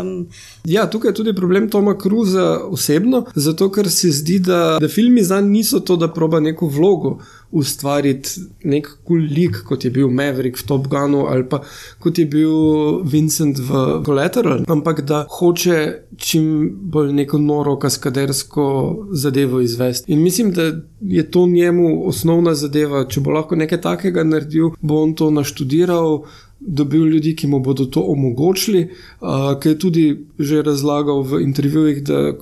Um, 0.00 0.26
Ja, 0.64 0.90
tukaj 0.90 1.10
je 1.10 1.14
tudi 1.14 1.34
problem 1.34 1.70
Toma 1.70 1.94
Cruza 2.02 2.60
osebno, 2.64 3.24
zato 3.34 3.70
ker 3.70 3.90
se 3.90 4.10
zdi, 4.10 4.38
da, 4.38 4.78
da 4.80 4.88
filmi 4.88 5.22
za 5.22 5.40
njim 5.40 5.50
niso 5.50 5.80
to, 5.80 5.96
da 5.96 6.08
proba 6.08 6.40
neko 6.40 6.66
vlogo 6.66 7.18
ustvariti, 7.50 8.30
nek 8.64 8.86
kul 9.04 9.20
cool 9.20 9.26
lik, 9.34 9.62
kot 9.66 9.84
je 9.84 9.90
bil 9.90 10.10
Maverick 10.10 10.58
v 10.58 10.66
Top 10.66 10.86
Gunu 10.88 11.26
ali 11.26 11.44
pa 11.48 11.62
kot 11.98 12.18
je 12.18 12.26
bil 12.26 13.02
Vincent 13.02 13.58
v 13.58 14.02
Collateral, 14.06 14.64
ampak 14.68 15.02
da 15.06 15.24
hoče 15.30 15.78
čim 16.16 16.70
bolj 16.92 17.12
neko 17.12 17.38
noro 17.38 17.76
kaskadersko 17.78 18.66
zadevo 19.12 19.60
izvesti. 19.60 20.12
In 20.12 20.22
mislim, 20.22 20.52
da 20.52 20.72
je 21.00 21.30
to 21.30 21.46
njemu 21.46 22.08
osnovna 22.08 22.54
zadeva. 22.54 23.04
Če 23.08 23.20
bo 23.20 23.34
lahko 23.34 23.56
nekaj 23.56 23.80
takega 23.80 24.24
naredil, 24.24 24.74
bo 24.80 25.02
on 25.02 25.14
to 25.14 25.30
naštudiral 25.30 26.24
dobil 26.60 27.06
ljudi, 27.08 27.36
ki 27.36 27.46
mu 27.46 27.60
bodo 27.60 27.84
to 27.86 28.00
omogočili, 28.00 28.90
uh, 29.20 29.60
ki 29.60 29.68
je 29.68 29.78
tudi 29.78 30.26
že 30.38 30.62
razlagal 30.62 31.22
v 31.22 31.40
intervjujih, 31.42 32.02
da 32.04 32.32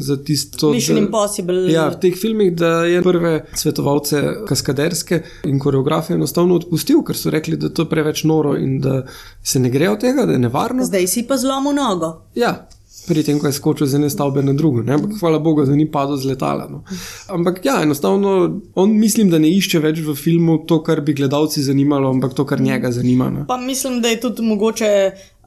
za 0.00 0.16
tisto. 0.24 0.70
Mission 0.72 0.96
da- 0.96 1.02
Impossible. 1.02 1.72
Ja, 1.72 1.88
v 1.88 2.00
teh 2.00 2.16
filmih, 2.16 2.54
da 2.56 2.84
je 2.84 3.02
prve 3.02 3.44
svetovalce 3.54 4.22
kaskaderske 4.48 5.22
in 5.44 5.58
koreografe 5.58 6.14
enostavno 6.14 6.54
odpustil, 6.54 7.02
ker 7.02 7.16
so 7.16 7.30
rekli, 7.30 7.56
da 7.56 7.66
je 7.66 7.74
to 7.74 7.84
preveč 7.88 8.24
noro 8.24 8.56
in 8.56 8.80
da 8.80 9.02
se 9.42 9.60
ne 9.60 9.70
gre 9.70 9.90
od 9.90 10.00
tega, 10.00 10.26
da 10.26 10.32
je 10.32 10.38
nevarno. 10.38 10.84
Zdaj 10.84 11.06
si 11.06 11.26
pa 11.28 11.36
zlomil 11.36 11.72
nogo. 11.76 12.12
Ja. 12.34 12.68
Pri 13.08 13.24
tem, 13.24 13.38
ko 13.40 13.48
je 13.48 13.56
skočil 13.56 13.88
z 13.88 13.96
ene 13.96 14.10
stavbe 14.12 14.42
na 14.44 14.52
drugo, 14.52 14.82
ne? 14.84 14.94
ampak 14.94 15.16
hvala 15.20 15.38
Bogu, 15.40 15.64
da 15.64 15.76
ni 15.76 15.88
padel 15.90 16.16
z 16.20 16.28
letala. 16.28 16.68
No. 16.70 16.82
Ampak 17.32 17.64
ja, 17.64 17.80
enostavno 17.82 18.60
on 18.74 18.96
mislim, 19.00 19.30
da 19.32 19.40
ne 19.40 19.48
išče 19.48 19.80
več 19.80 20.02
v 20.04 20.14
filmu 20.14 20.58
to, 20.68 20.82
kar 20.84 21.00
bi 21.00 21.16
gledalci 21.16 21.64
zanimalo, 21.64 22.10
ampak 22.12 22.36
to, 22.36 22.44
kar 22.44 22.60
njega 22.60 22.92
zanima. 22.92 23.30
No. 23.32 23.46
Pa 23.48 23.56
mislim, 23.56 24.02
da 24.04 24.12
je 24.12 24.20
tudi 24.20 24.44
mogoče, 24.44 24.90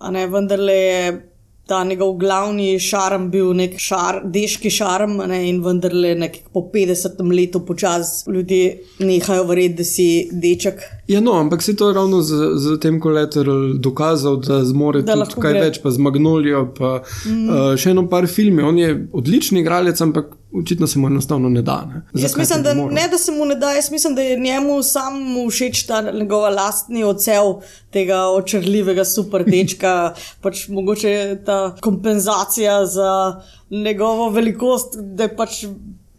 a 0.02 0.12
ne 0.12 0.26
vendarle 0.28 0.74
je 0.74 1.31
ta 1.72 1.84
njegov 1.88 2.18
glavni 2.20 2.80
šarm 2.80 3.30
bil 3.32 3.54
nek 3.56 3.78
šar, 3.80 4.18
deški 4.28 4.68
šarm, 4.76 5.22
ne, 5.32 5.38
in 5.48 5.62
vendarle 5.64 6.12
nek 6.20 6.34
po 6.52 6.66
50 6.74 7.22
letu 7.32 7.62
počasi 7.66 8.32
ljudje 8.32 8.82
nehajo 9.00 9.46
verjeti, 9.48 9.78
da 9.78 9.86
si 9.88 10.08
deček. 10.32 10.84
Ja, 11.08 11.22
no, 11.24 11.38
ampak 11.40 11.64
se 11.64 11.76
to 11.80 11.94
ravno 11.96 12.20
z, 12.22 12.50
z 12.60 12.76
tem 12.84 13.00
kolateral 13.00 13.78
dokazal, 13.80 14.42
da 14.44 14.60
zmore 14.68 15.06
Da 15.08 15.16
tudi 15.24 15.40
kaj 15.46 15.56
gre. 15.56 15.64
več, 15.70 15.80
pa 15.84 15.96
z 15.96 16.04
Magnolijo, 16.04 16.66
pa 16.76 16.92
mm. 17.00 17.48
uh, 17.48 17.72
še 17.80 17.96
eno 17.96 18.04
par 18.12 18.28
filmov. 18.28 18.68
On 18.74 18.84
je 18.84 18.92
odličen 19.16 19.64
igralec, 19.64 20.04
ampak 20.04 20.36
očitno 20.54 20.88
se 20.88 21.00
mu 21.00 21.08
enostavno 21.08 21.50
ne 21.50 21.62
da. 21.62 21.86
Ne? 21.86 22.02
Jaz 22.14 22.32
Zakaj 22.32 22.42
mislim, 22.42 22.60
bi 22.60 22.64
da 22.64 22.74
ne, 22.74 23.08
da 23.12 23.18
se 23.18 23.32
mu 23.32 23.46
ne 23.46 23.56
da, 23.56 23.72
jaz 23.72 23.92
mislim, 23.92 24.16
da 24.16 24.22
je 24.22 24.40
njemu 24.40 24.84
samemu 24.84 25.50
všeč 25.50 25.84
ta 25.84 26.02
njegova 26.12 26.50
lastni 26.50 27.04
odsev 27.04 27.44
tega 27.90 28.26
očrljivega 28.26 29.06
superdečka, 29.06 30.14
pač 30.44 30.68
mogoče 30.68 31.38
ta 31.46 31.76
kompenzacija 31.82 32.86
za 32.86 33.42
njegovo 33.70 34.30
velikost, 34.30 34.98
da 34.98 35.24
je 35.24 35.36
pač 35.36 35.64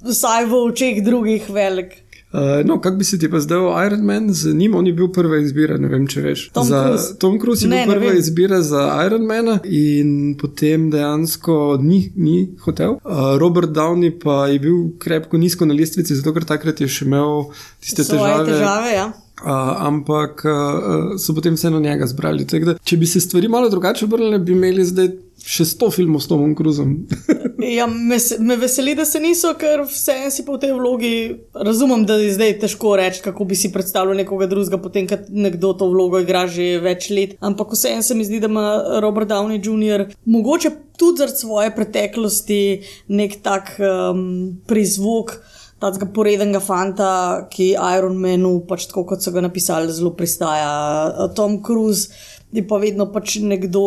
vsaj 0.02 0.46
v 0.46 0.64
očeh 0.64 1.02
drugih 1.04 1.50
velik. 1.50 2.01
Uh, 2.32 2.64
no, 2.64 2.80
kako 2.80 2.96
bi 2.96 3.04
se 3.04 3.18
ti 3.18 3.28
pa 3.30 3.40
zdel 3.40 3.66
Iron 3.86 4.00
Man 4.00 4.32
z 4.32 4.54
njim? 4.54 4.74
On 4.74 4.86
je 4.86 4.92
bil 4.92 5.08
prva 5.12 5.36
izbira, 5.38 5.76
ne 5.78 5.88
vem, 5.88 6.06
če 6.08 6.20
veš. 6.20 6.46
Tom 6.56 6.64
za, 6.66 6.82
Cruise. 6.84 7.18
Tom 7.18 7.40
Cruise 7.40 7.64
je 7.66 7.70
Ne, 7.70 7.82
bil 7.86 7.94
prva 7.94 8.12
izbira 8.16 8.62
za 8.62 8.86
Iron 9.06 9.26
Mana 9.28 9.58
in 9.64 10.34
potem 10.40 10.90
dejansko 10.90 11.78
ni, 11.82 12.12
ni 12.16 12.54
hotel. 12.64 12.96
Uh, 13.04 13.36
Robert 13.38 13.70
Downey 13.76 14.14
pa 14.24 14.46
je 14.48 14.58
bil 14.58 14.78
krepko 14.98 15.36
nizko 15.38 15.68
na 15.68 15.74
lestvici, 15.74 16.16
zato 16.16 16.32
ker 16.32 16.48
takrat 16.48 16.80
je 16.80 16.88
še 16.88 17.04
imel 17.04 17.50
tiste 17.80 18.04
Svoje 18.04 18.32
težave. 18.32 18.48
težave 18.52 18.94
ja. 18.96 19.12
Uh, 19.42 19.48
ampak 19.88 20.44
uh, 20.46 21.18
so 21.18 21.34
potem 21.34 21.56
vseeno 21.58 21.80
njega 21.80 22.06
zbrali. 22.06 22.44
Da, 22.44 22.76
če 22.78 22.96
bi 22.96 23.06
se 23.06 23.20
stvari 23.20 23.48
malo 23.48 23.68
drugače 23.68 24.04
obrnile, 24.06 24.38
bi 24.38 24.52
imeli 24.56 24.84
zdaj 24.86 25.08
še 25.42 25.66
sto 25.66 25.90
filmov 25.90 26.22
s 26.22 26.30
Tomom 26.30 26.56
Cruzom. 26.58 26.96
Ja, 27.62 27.86
me, 27.86 28.16
me 28.42 28.56
veseli, 28.58 28.96
da 28.98 29.04
se 29.06 29.20
niso, 29.22 29.52
ker 29.54 29.84
vse 29.86 30.16
en 30.24 30.32
si 30.34 30.42
po 30.42 30.56
tej 30.58 30.72
vlogi 30.74 31.12
razumem, 31.54 32.02
da 32.08 32.16
je 32.18 32.32
zdaj 32.34 32.56
težko 32.64 32.96
reči, 32.98 33.20
kako 33.22 33.46
bi 33.46 33.54
si 33.54 33.70
predstavljal 33.70 34.18
nekoga 34.18 34.48
drugega, 34.50 34.80
potem, 34.82 35.06
ko 35.06 35.20
nekdo 35.30 35.70
to 35.78 35.86
vlogo 35.92 36.18
igra 36.18 36.42
že 36.50 36.80
več 36.82 37.06
let. 37.14 37.36
Ampak 37.38 37.76
vse 37.76 37.94
en 37.94 38.02
se 38.02 38.18
mi 38.18 38.26
zdi, 38.26 38.40
da 38.42 38.50
ima 38.50 38.66
Robert 39.04 39.30
Downey 39.30 39.62
Jr. 39.62 40.08
mogoče 40.26 40.74
tudi 40.98 41.22
zaradi 41.22 41.38
svoje 41.38 41.70
preteklosti 41.76 42.60
nek 43.14 43.38
tak 43.46 43.76
um, 43.78 44.58
prizvok. 44.66 45.38
Tega 45.82 46.06
porednega 46.14 46.60
fanta, 46.62 47.12
ki 47.50 47.72
Iron 47.74 48.20
Manu, 48.22 48.60
pač 48.68 48.86
tako 48.86 49.02
kot 49.10 49.24
so 49.24 49.32
ga 49.34 49.42
napisali, 49.42 49.90
zelo 49.90 50.12
pristaja. 50.14 51.26
Tom 51.34 51.58
Cruise 51.66 52.12
je 52.54 52.62
pa 52.68 52.78
vedno 52.78 53.08
pač 53.10 53.40
nekdo 53.42 53.82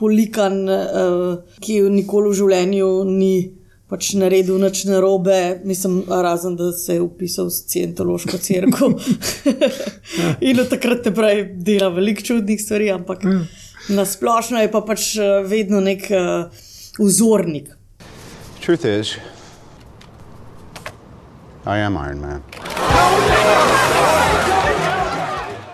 polikan, 0.00 0.62
uh, 0.64 1.58
ki 1.60 1.82
nikoli 1.92 2.32
v 2.32 2.38
življenju 2.40 2.88
ni 3.10 3.34
pač 3.90 4.14
naredil 4.16 4.56
nič 4.62 4.86
narobe, 4.88 5.60
mislim, 5.68 6.00
razen 6.08 6.56
da 6.56 6.72
se 6.72 6.96
je 6.96 7.02
upisal 7.04 7.50
v 7.50 7.56
Scientološko 7.58 8.40
crkvo. 8.40 8.88
In 10.48 10.62
od 10.64 10.72
takrat 10.72 11.04
naprej 11.10 11.44
dela 11.60 11.92
veliko 11.94 12.24
čudnih 12.24 12.60
stvari, 12.60 12.88
ampak 12.94 13.26
na 13.92 14.06
splošno 14.08 14.64
je 14.64 14.72
pa 14.72 14.80
pač 14.80 15.12
eh, 15.20 15.44
vedno 15.44 15.84
nek 15.84 16.08
uh, 16.10 16.64
vzornik. 16.98 17.74
Truth 18.64 18.88
is, 18.88 19.18
I 21.66 21.78
am 21.78 21.96
Iron 21.96 22.20
Man. 22.20 22.42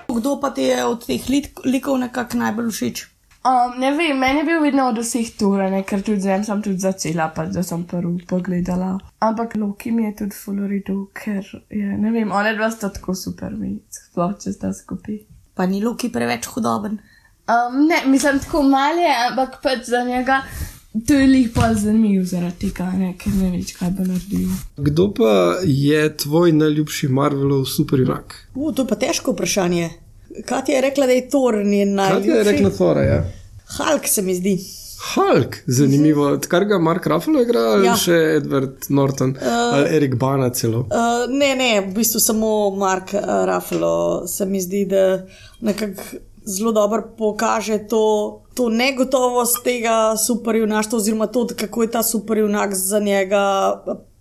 Kdo 0.09 0.41
pa 0.41 0.51
ti 0.51 0.63
je 0.63 0.85
od 0.85 1.07
teh 1.07 1.23
lik- 1.27 1.65
likov 1.65 1.99
nekako 1.99 2.37
najbolj 2.37 2.71
všeč? 2.71 3.07
Um, 3.41 3.81
ne 3.81 3.91
vem, 3.91 4.19
meni 4.19 4.39
je 4.39 4.45
bil 4.45 4.61
vedno 4.61 4.89
od 4.89 4.99
vseh 4.99 5.31
torej, 5.33 5.71
ne, 5.71 5.83
ker 5.83 6.03
tudi 6.03 6.21
zdaj 6.21 6.45
sem 6.45 6.63
tudi 6.63 6.79
začela, 6.79 7.31
pa 7.35 7.47
da 7.47 7.63
sem 7.63 7.85
prvi 7.85 8.21
pogledala. 8.29 8.99
Ampak 9.19 9.55
Loki 9.57 9.91
mi 9.91 10.05
je 10.05 10.17
tudi 10.17 10.37
fulorido, 10.37 11.07
ker 11.15 11.41
je, 11.71 11.87
ne 11.97 12.11
vem, 12.11 12.31
one 12.31 12.53
dva 12.55 12.69
sta 12.71 12.93
tako 12.93 13.15
super, 13.15 13.51
mi 13.51 13.79
sploh 13.91 14.37
če 14.37 14.53
sta 14.53 14.73
skupaj. 14.73 15.23
Pa 15.55 15.67
ni 15.67 15.81
Loki 15.81 16.13
preveč 16.13 16.47
hudoben. 16.47 17.01
Um, 17.49 17.87
ne, 17.89 18.03
mislim 18.07 18.39
tako 18.39 18.63
malo 18.63 19.01
je, 19.01 19.15
ampak 19.31 19.57
pač 19.63 19.89
za 19.89 20.05
njega 20.05 20.43
to 21.07 21.15
je 21.15 21.27
lih 21.27 21.51
pa 21.55 21.75
zanimiv 21.75 22.25
zaradi 22.25 22.57
tega, 22.67 22.91
ne, 22.93 23.13
ker 23.15 23.33
ne 23.35 23.51
veš, 23.51 23.73
kaj 23.73 23.91
bo 23.91 24.05
naredil. 24.05 24.49
Kdo 24.79 25.15
pa 25.15 25.33
je 25.65 26.17
tvoj 26.17 26.53
najljubši 26.53 27.09
Marvelov 27.09 27.65
superjunak? 27.67 28.35
To 28.55 28.83
je 28.83 28.89
pa 28.89 28.97
težko 28.97 29.33
vprašanje. 29.33 29.91
Katja 30.47 30.75
je 30.75 30.81
rekla, 30.81 31.07
da 31.07 31.13
je 31.13 31.29
Thor 31.29 31.55
njen 31.57 31.97
Kaj 31.97 32.23
ti 32.23 32.29
je 32.29 32.35
najljubši. 32.35 32.51
rekla 32.53 32.71
Thora? 32.71 33.03
Ja? 33.03 33.25
Hulk 33.71 34.07
se 34.07 34.23
mi 34.23 34.35
zdi. 34.35 34.59
Hulk, 35.15 35.57
zanimivo. 35.67 36.39
Kar 36.49 36.65
ga 36.65 36.79
Mark 36.79 37.07
Ruffalo 37.07 37.41
igra, 37.43 37.61
ali 37.61 37.87
Ja. 37.87 37.95
še 37.97 38.13
Edward 38.37 38.85
Norton, 38.89 39.31
uh, 39.31 39.47
ali 39.75 39.97
Erik 39.97 40.15
Bana 40.15 40.51
celo. 40.51 40.79
Uh, 40.81 40.87
ne, 41.31 41.55
ne, 41.57 41.81
v 41.81 41.95
bistvu 41.95 42.21
samo 42.21 42.51
Mark 42.71 43.15
uh, 43.15 43.21
Ruffalo 43.47 44.27
se 44.27 44.47
mi 44.47 44.61
zdi, 44.61 44.85
da 44.85 45.27
nekako 45.61 46.03
zelo 46.51 46.73
dobro 46.73 47.03
pokaže 47.19 47.79
to, 47.89 48.41
to 48.55 48.69
negotovost 48.69 49.63
tega 49.65 50.17
superjunaštva, 50.17 50.99
oziroma 50.99 51.27
to, 51.27 51.47
kako 51.57 51.83
je 51.83 51.91
ta 51.91 52.03
superjunak 52.03 52.75
za 52.75 52.99
njega 52.99 53.75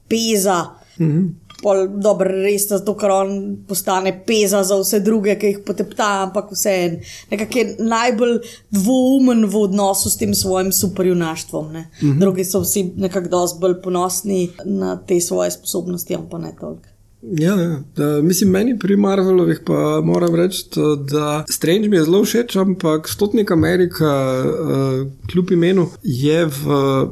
peza. 0.07 0.65
-hmm. 0.99 1.29
Pol, 1.61 1.87
dobro, 1.99 2.31
res 2.31 2.63
je 2.63 2.77
zato, 2.77 2.93
ker 2.95 3.11
on 3.11 3.31
postane 3.67 4.13
peza 4.25 4.61
za 4.63 4.77
vse 4.79 5.01
druge, 5.03 5.33
ki 5.39 5.49
jih 5.51 5.57
potepta, 5.67 6.07
ampak 6.23 6.53
vseeno, 6.55 7.01
nekako 7.31 7.59
je 7.59 7.65
najbolj 7.79 8.37
dvoumen 8.71 9.43
v 9.45 9.65
odnosu 9.65 10.09
s 10.09 10.21
tem 10.21 10.31
svojim 10.35 10.71
superjunaštvom. 10.71 11.67
Mm 11.71 11.83
-hmm. 12.01 12.19
Drugi 12.19 12.45
so 12.45 12.61
vsi 12.63 12.83
nekako 12.97 13.29
dosti 13.29 13.59
bolj 13.59 13.81
ponosni 13.81 14.49
na 14.65 14.95
te 15.07 15.19
svoje 15.21 15.51
sposobnosti, 15.51 16.15
ampak 16.15 16.41
ne 16.41 16.53
toliko. 16.59 16.98
Ja, 17.21 17.55
ja. 17.55 17.83
Da, 17.95 18.21
mislim, 18.21 18.49
meni 18.49 18.79
pri 18.79 18.95
Marvelovih 18.95 19.59
pa 19.65 20.01
moram 20.03 20.35
reči, 20.35 20.69
to, 20.69 20.95
da 20.95 21.45
Strange 21.49 21.89
mi 21.89 21.95
je 21.95 22.03
zelo 22.03 22.23
všeč, 22.23 22.55
ampak 22.55 23.07
Stotnik 23.07 23.51
Amerika, 23.51 24.43
uh, 24.45 25.07
kljub 25.31 25.51
imenu, 25.51 25.87
je 26.03 26.45
v 26.45 26.65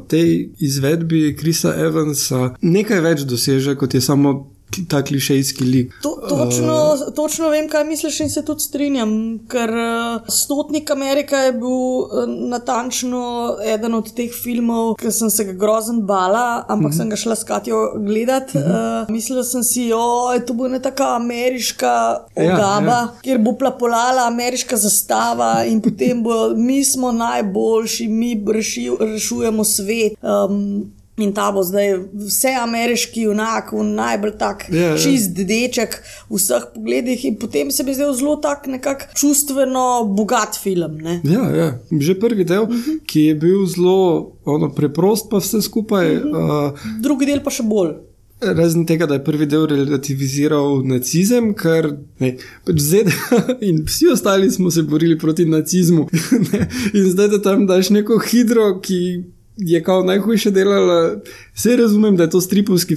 tej 0.08 0.50
izvedbi 0.60 1.36
Krisa 1.36 1.76
Evansa 1.76 2.56
nekaj 2.62 3.02
več 3.02 3.26
doseže, 3.28 3.76
kot 3.76 3.94
je 3.94 4.02
samo 4.02 4.57
ta 4.89 5.03
klišejski 5.03 5.63
lik. 5.63 5.93
To, 6.01 6.17
točno, 6.29 6.75
uh, 6.93 7.13
točno 7.15 7.50
vem, 7.50 7.69
kaj 7.69 7.84
misliš, 7.84 8.19
in 8.19 8.29
se 8.29 8.46
tudi 8.46 8.63
strinjam. 8.63 9.39
Ker 9.50 9.69
uh, 9.69 10.27
Stotnik 10.29 10.91
Amerika 10.91 11.38
je 11.38 11.53
bil 11.53 11.69
uh, 11.69 12.25
natančno 12.27 13.57
eden 13.65 13.93
od 13.93 14.12
teh 14.13 14.34
filmov, 14.43 14.96
ki 15.01 15.12
sem 15.12 15.31
se 15.34 15.46
ga 15.48 15.53
grozen 15.57 16.01
bala, 16.05 16.65
ampak 16.67 16.91
mm 16.91 16.93
-hmm. 16.93 16.98
sem 16.98 17.10
ga 17.10 17.15
šla 17.15 17.36
s 17.36 17.43
Katijo 17.43 17.93
gledat. 17.96 18.53
Mm 18.53 18.62
-hmm. 18.62 19.01
uh, 19.03 19.10
mislila 19.10 19.43
sem 19.43 19.63
si, 19.63 19.89
da 19.89 20.46
to 20.46 20.53
bo 20.53 20.65
ena 20.65 20.79
taka 20.79 21.15
ameriška 21.15 22.17
ogaba, 22.36 22.91
ja, 22.91 23.07
ja. 23.13 23.13
kjer 23.22 23.38
bo 23.38 23.53
plapolala 23.53 24.27
ameriška 24.27 24.77
zastava 24.77 25.65
in 25.65 25.81
potem 25.81 26.24
bo 26.24 26.50
mi 26.55 26.86
smo 26.86 27.12
najboljši, 27.12 28.07
mi 28.07 28.46
reši, 28.53 28.91
rešujemo 29.00 29.63
svet. 29.63 30.13
Um, 30.22 30.97
In 31.17 31.31
ta 31.33 31.47
bo 31.50 31.63
zdaj 31.65 31.95
vse 32.27 32.51
ameriški 32.62 33.24
junak, 33.25 33.71
najbolj 33.74 34.36
tak 34.38 34.67
Ja, 34.69 34.91
ja. 34.91 34.97
čist 35.01 35.33
deček 35.33 35.95
v 36.29 36.38
vseh 36.38 36.67
pogledih, 36.75 37.24
in 37.25 37.39
potem 37.41 37.71
se 37.74 37.83
mi 37.83 37.95
zdel 37.97 38.13
zelo 38.13 38.36
tak 38.38 38.67
nekako 38.69 39.09
čustveno 39.17 40.05
bogat 40.13 40.59
film. 40.62 41.00
Ne? 41.01 41.21
Ja, 41.25 41.47
ja. 41.55 41.69
Že 41.89 42.19
prvi 42.19 42.45
del, 42.45 42.63
uh 42.63 42.69
-huh. 42.69 43.00
ki 43.05 43.21
je 43.21 43.36
bil 43.36 43.65
zelo 43.65 44.31
ono, 44.45 44.69
preprost, 44.69 45.29
pa 45.29 45.38
vse 45.38 45.62
skupaj. 45.62 46.17
Uh 46.17 46.24
-huh. 46.24 46.74
uh, 46.74 47.01
Drugi 47.01 47.25
del 47.25 47.41
pa 47.43 47.50
še 47.50 47.63
bolj. 47.63 47.95
Razen 48.41 48.86
tega, 48.86 49.05
da 49.05 49.13
je 49.13 49.24
prvi 49.24 49.45
del 49.45 49.65
relativiziral 49.65 50.83
nacizem, 50.86 51.53
ker 51.53 51.97
ne, 52.19 52.36
pač 52.65 52.77
ZDA 52.77 53.41
in 53.69 53.81
vsi 53.86 54.12
ostali 54.13 54.51
smo 54.51 54.71
se 54.71 54.83
borili 54.83 55.17
proti 55.17 55.45
nacizmu. 55.45 56.07
ne, 56.51 56.69
in 56.93 57.09
zdaj, 57.09 57.27
da 57.27 57.41
tam 57.41 57.65
daš 57.65 57.89
neko 57.89 58.19
hidro, 58.29 58.79
ki 58.81 59.24
je 59.58 59.84
kao 59.84 60.04
najhujše 60.04 60.52
delala. 60.52 61.16
Vse 61.56 61.76
razumem, 61.76 62.16
da 62.16 62.24
je 62.24 62.30
to 62.30 62.42
stripovski 62.42 62.96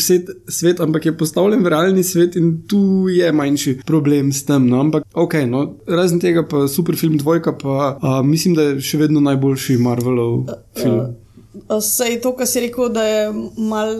svet, 0.48 0.80
ampak 0.80 1.06
je 1.06 1.16
postavljen 1.18 1.64
v 1.64 1.68
realni 1.68 2.02
svet 2.02 2.36
in 2.36 2.62
tu 2.68 3.06
je 3.08 3.32
manjši 3.32 3.78
problem 3.86 4.32
s 4.32 4.44
tem. 4.44 4.68
No? 4.68 4.80
Ampak, 4.80 5.04
ok, 5.14 5.34
no, 5.46 5.74
razen 5.86 6.20
tega 6.20 6.46
pa 6.48 6.68
super 6.68 6.96
film 6.96 7.16
Dvojka, 7.18 7.56
pa 7.58 7.98
a, 8.02 8.22
mislim, 8.22 8.54
da 8.54 8.62
je 8.62 8.80
še 8.80 8.98
vedno 8.98 9.20
najboljši 9.20 9.78
Marvelov 9.80 10.44
film. 10.76 11.16
Sej 11.82 12.20
to, 12.22 12.32
kar 12.38 12.46
si 12.46 12.60
rekel, 12.62 12.88
da 12.94 13.04
je 13.04 13.24
mal 13.58 13.90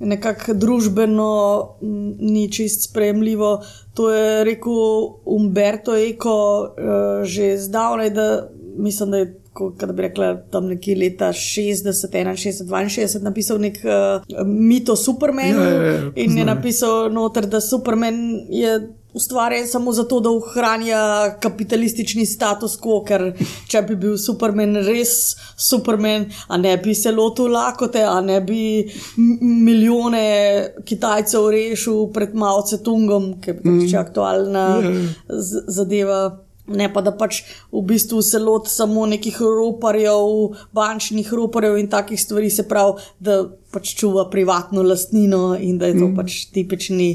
nekako 0.00 0.54
družbeno 0.54 1.28
ni 2.18 2.48
čist 2.52 2.88
sprejemljivo. 2.88 3.60
To 3.94 4.10
je 4.10 4.44
rekel 4.44 4.74
Umberto 5.24 5.94
Eco 5.96 6.34
uh, 6.62 7.22
že 7.24 7.56
zdavnaj, 7.58 8.10
da 8.10 8.48
mislim, 8.76 9.10
da 9.10 9.16
je. 9.16 9.41
Kaj 9.52 9.92
bi 9.92 10.02
rekla, 10.02 10.32
tam 10.50 10.70
nekje 10.70 10.96
leta 10.96 11.28
60, 11.36 11.92
61, 12.08 12.64
62, 12.64 13.20
napisal 13.22 13.60
nek 13.60 13.78
uh, 13.84 14.24
mit 14.48 14.88
o 14.88 14.96
Supermanu 14.96 15.60
Ja, 15.60 15.68
ja, 15.68 15.92
ja, 15.92 16.10
in 16.16 16.38
je 16.38 16.44
napisal 16.44 17.12
noter, 17.12 17.46
da 17.46 17.60
Superman 17.60 18.16
je 18.48 18.78
ustvarjen 19.14 19.66
samo 19.68 19.92
zato, 19.92 20.20
da 20.20 20.30
ohranja 20.30 20.98
kapitalistični 21.40 22.26
status 22.26 22.78
quo, 22.80 23.02
ker 23.04 23.32
če 23.68 23.82
bi 23.88 23.96
bil 23.96 24.16
Superman 24.18 24.78
res 24.86 25.36
Superman, 25.56 26.26
a 26.48 26.56
ne 26.56 26.76
bi 26.80 26.94
se 26.94 27.12
lotil 27.12 27.52
lakote, 27.52 28.04
a 28.08 28.20
ne 28.24 28.40
bi 28.40 28.62
milijone 29.42 30.24
Kitajcev 30.84 31.50
rešil 31.52 32.06
pred 32.14 32.34
Mao 32.34 32.62
Tse-tungom, 32.64 33.34
ki 33.42 33.52
je 33.52 33.58
pač 33.60 33.92
mm. 33.92 33.98
aktualna 34.00 34.66
z- 35.28 35.66
zadeva. 35.68 36.22
Ne 36.66 36.86
pa 36.92 37.02
da 37.02 37.10
pač 37.10 37.42
v 37.72 37.82
bistvu 37.86 38.22
se 38.22 38.38
loti 38.38 38.70
samo 38.70 39.06
nekih 39.10 39.40
roparjev, 39.42 40.54
bančnih 40.72 41.32
roparjev 41.34 41.80
in 41.80 41.90
takih 41.90 42.20
stvari, 42.20 42.50
se 42.50 42.68
pravi, 42.68 43.02
da 43.18 43.42
pač 43.74 43.96
čuva 43.98 44.28
privatno 44.30 44.82
lastnino 44.86 45.56
in 45.58 45.78
da 45.78 45.90
je 45.90 45.98
to 45.98 46.08
mm. 46.08 46.16
pač 46.16 46.44
tipični 46.54 47.10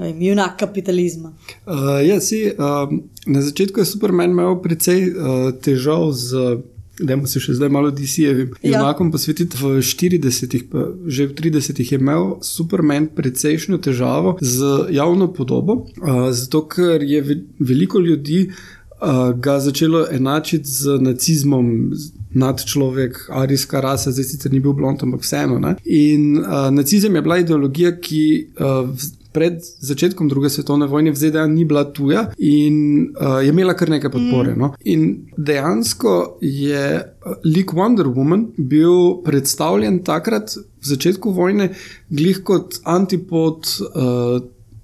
vem, 0.00 0.22
junak 0.22 0.56
kapitalizma. 0.58 1.34
Uh, 1.66 2.00
ja, 2.06 2.20
si, 2.20 2.46
um, 2.56 3.02
na 3.26 3.42
začetku 3.44 3.80
je 3.80 3.90
Superman 3.92 4.32
imel 4.32 4.56
precej 4.64 5.10
uh, 5.10 5.50
težav 5.60 6.10
z. 6.16 6.60
Dajmo 7.00 7.26
se 7.26 7.40
še 7.40 7.54
zdaj 7.54 7.68
malo 7.68 7.90
DC-jevim. 7.90 8.52
Ja. 8.60 8.70
Junakom 8.72 9.10
posvetiti 9.10 9.56
v 9.56 9.78
40-ih, 9.80 10.64
pa 10.66 10.78
že 11.06 11.26
v 11.26 11.34
30-ih 11.34 11.92
je 11.92 11.98
imel 11.98 12.38
Superman 12.42 13.08
precejšnjo 13.08 13.78
težavo 13.78 14.36
z 14.40 14.62
javno 14.90 15.28
podobo, 15.28 15.72
uh, 15.96 16.30
zato 16.30 16.66
ker 16.66 17.02
je 17.02 17.20
ve 17.22 17.36
veliko 17.60 17.98
ljudi 17.98 18.46
uh, 18.46 19.08
ga 19.34 19.58
začelo 19.60 20.06
enačiti 20.10 20.68
z 20.68 20.98
nacizmom. 21.00 21.66
z- 21.92 22.10
Nad 22.32 22.62
človek, 22.62 23.26
arijska 23.28 23.80
rasa, 23.80 24.12
zdaj 24.12 24.24
sicer 24.24 24.52
ni 24.52 24.60
bil 24.60 24.70
blond, 24.72 25.02
ampak 25.02 25.20
vseeno. 25.20 25.58
Ne? 25.58 25.72
In 25.84 26.38
uh, 26.38 26.44
nacizem 26.70 27.10
je 27.10 27.22
bila 27.22 27.38
ideologija, 27.38 27.90
ki 27.98 28.20
uh, 28.54 28.86
pred 29.32 29.60
začetkom 29.62 30.28
druge 30.28 30.50
svetovne 30.50 30.86
vojne 30.90 31.10
v 31.10 31.16
ZDA 31.16 31.46
ni 31.46 31.64
bila 31.64 31.84
tuja 31.92 32.26
in 32.38 33.10
uh, 33.14 33.40
je 33.44 33.48
imela 33.48 33.74
kar 33.74 33.90
nekaj 33.90 34.10
podpore. 34.10 34.54
Mm. 34.54 34.58
No? 34.58 34.72
In 34.84 35.26
dejansko 35.36 36.38
je 36.40 36.84
uh, 37.00 37.34
lik 37.44 37.74
Wonder 37.76 38.10
Woman 38.10 38.48
bil 38.56 39.20
predstavljen 39.24 40.02
takrat, 40.04 40.56
v 40.56 40.86
začetku 40.86 41.30
vojne, 41.30 41.70
glih 42.10 42.42
kot 42.44 42.80
antipod. 42.84 43.68
Uh, 43.94 44.40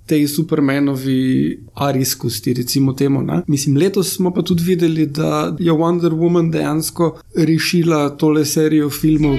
tej 0.07 0.29
supermenovi 0.31 1.59
arijskosti, 1.75 2.55
recimo 2.55 2.93
temu. 2.93 3.23
Ne? 3.23 3.41
Mislim, 3.51 3.77
letos 3.77 4.15
smo 4.15 4.31
pa 4.31 4.43
tudi 4.43 4.63
videli, 4.63 5.07
da 5.07 5.57
je 5.59 5.73
Wonder 5.73 6.15
Woman 6.15 6.51
dejansko 6.51 7.17
rešila 7.35 8.11
tole 8.17 8.45
serijo 8.45 8.91
filmov. 8.91 9.37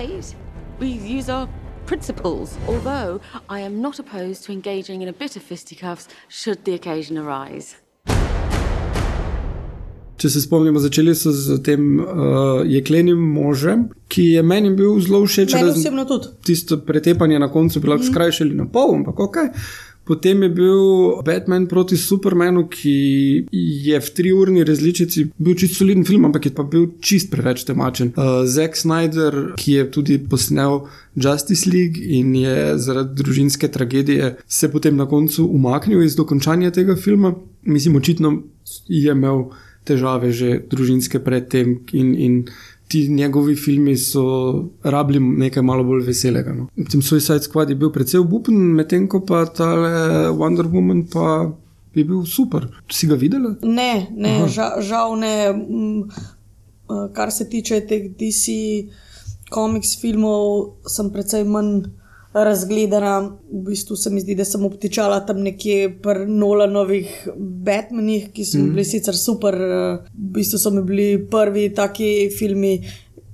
Fight? 0.00 0.34
We 0.80 0.88
use 0.88 1.28
our 1.28 1.46
principles, 1.86 2.56
although 2.66 3.20
I 3.50 3.60
am 3.60 3.82
not 3.82 3.98
opposed 3.98 4.44
to 4.44 4.52
engaging 4.52 5.02
in 5.02 5.08
a 5.08 5.12
bit 5.12 5.36
of 5.36 5.42
fisticuffs 5.42 6.08
should 6.28 6.64
the 6.64 6.74
occasion 6.74 7.18
arise. 7.18 7.76
Če 10.20 10.28
se 10.30 10.40
spomnimo, 10.40 10.80
začeli 10.80 11.14
so 11.16 11.32
z 11.32 11.58
tem 11.64 12.00
uh, 12.00 12.60
jeklenim 12.68 13.20
možem, 13.34 13.86
ki 14.08 14.24
je 14.34 14.42
meni 14.44 14.72
bil 14.76 14.98
zelo 15.00 15.22
všeč. 15.26 15.54
Meni 15.56 15.72
osebno 15.72 16.04
tudi. 16.08 16.32
Tisto 16.44 16.80
pretepanje 16.84 17.38
na 17.40 17.48
koncu 17.52 17.80
bi 17.80 17.88
lahko 17.92 18.04
mm. 18.04 18.10
skrajšali 18.12 18.56
na 18.56 18.66
pol, 18.72 18.98
ampak 18.98 19.20
ok. 19.20 19.38
Potem 20.10 20.42
je 20.42 20.48
bil 20.48 20.80
Batman 21.22 21.68
proti 21.70 21.94
Supermanu, 21.96 22.64
ki 22.66 22.94
je 23.86 24.00
v 24.00 24.08
triurni 24.10 24.64
različici 24.66 25.28
bil 25.38 25.54
čist 25.54 25.78
soliden 25.78 26.02
film, 26.02 26.26
ampak 26.26 26.48
je 26.48 26.54
pa 26.56 26.64
bil 26.66 26.88
čist 26.98 27.30
preveč 27.30 27.62
temačen. 27.68 28.10
Uh, 28.18 28.42
Zack 28.42 28.74
Snyder, 28.74 29.54
ki 29.54 29.78
je 29.78 29.86
tudi 29.94 30.18
posnel 30.18 30.80
Justice 31.14 31.70
League 31.70 32.02
in 32.02 32.34
je 32.34 32.74
zaradi 32.82 33.22
družinske 33.22 33.70
tragedije 33.70 34.34
se 34.50 34.70
potem 34.72 34.98
na 34.98 35.06
koncu 35.06 35.46
umaknil 35.46 36.02
iz 36.02 36.18
dokončanja 36.18 36.74
tega 36.74 36.98
filma, 36.98 37.34
mislim, 37.62 37.96
očitno 38.02 38.40
je 38.90 39.14
imel 39.14 39.52
težave 39.86 40.32
že 40.32 40.58
družinske 40.70 41.22
predtem 41.24 41.78
in, 41.92 42.14
in 42.14 42.34
ti 42.90 43.08
njegovi 43.08 43.56
filmi 43.56 43.96
so 43.96 44.22
rabili 44.82 45.20
nekaj 45.20 45.62
malo 45.62 45.84
bolj 45.84 46.02
veselega. 46.06 46.54
No. 46.54 46.66
Tem 46.90 47.02
Suicide 47.02 47.42
Squad 47.46 47.70
je 47.70 47.76
bil 47.78 47.92
precej 47.94 48.20
obupen, 48.20 48.56
medtem 48.74 49.06
ko 49.08 49.20
pa 49.26 49.44
ta 49.46 49.68
Wonder 50.34 50.66
Woman 50.66 51.04
pa 51.12 51.52
je 51.94 52.04
bil 52.04 52.24
super. 52.26 52.66
Si 52.90 53.06
ga 53.06 53.14
videla? 53.14 53.54
Ne, 53.62 54.08
ne 54.16 54.48
žal, 54.48 54.82
žal 54.82 55.14
ne. 55.18 55.34
Mm, 55.52 56.02
eh, 56.90 57.06
Kar 57.14 57.30
se 57.30 57.46
tiče 57.48 57.80
teh 57.86 58.10
DC 58.18 58.58
komiks 59.50 59.96
filmov, 60.00 60.82
sem 60.86 61.10
precej 61.14 61.46
manj 61.46 61.90
razgledana. 62.32 63.36
V 63.52 63.62
bistvu 63.66 63.96
se 63.96 64.10
mi 64.10 64.20
zdi, 64.20 64.34
da 64.34 64.44
sem 64.44 64.64
obtičala 64.64 65.20
tam 65.26 65.42
nekje 65.42 65.90
pri 66.02 66.26
Nolanovih 66.26 67.28
Batmanih, 67.36 68.30
ki 68.32 68.44
so 68.44 68.58
mm. 68.58 68.72
bili 68.72 68.84
sicer 68.84 69.16
super. 69.16 69.54
eh, 69.54 70.10
V 70.14 70.32
bistvu 70.38 70.58
so 70.58 70.70
mi 70.70 70.82
bili 70.82 71.26
prvi 71.30 71.68
taki 71.74 72.30
filmi, 72.38 72.78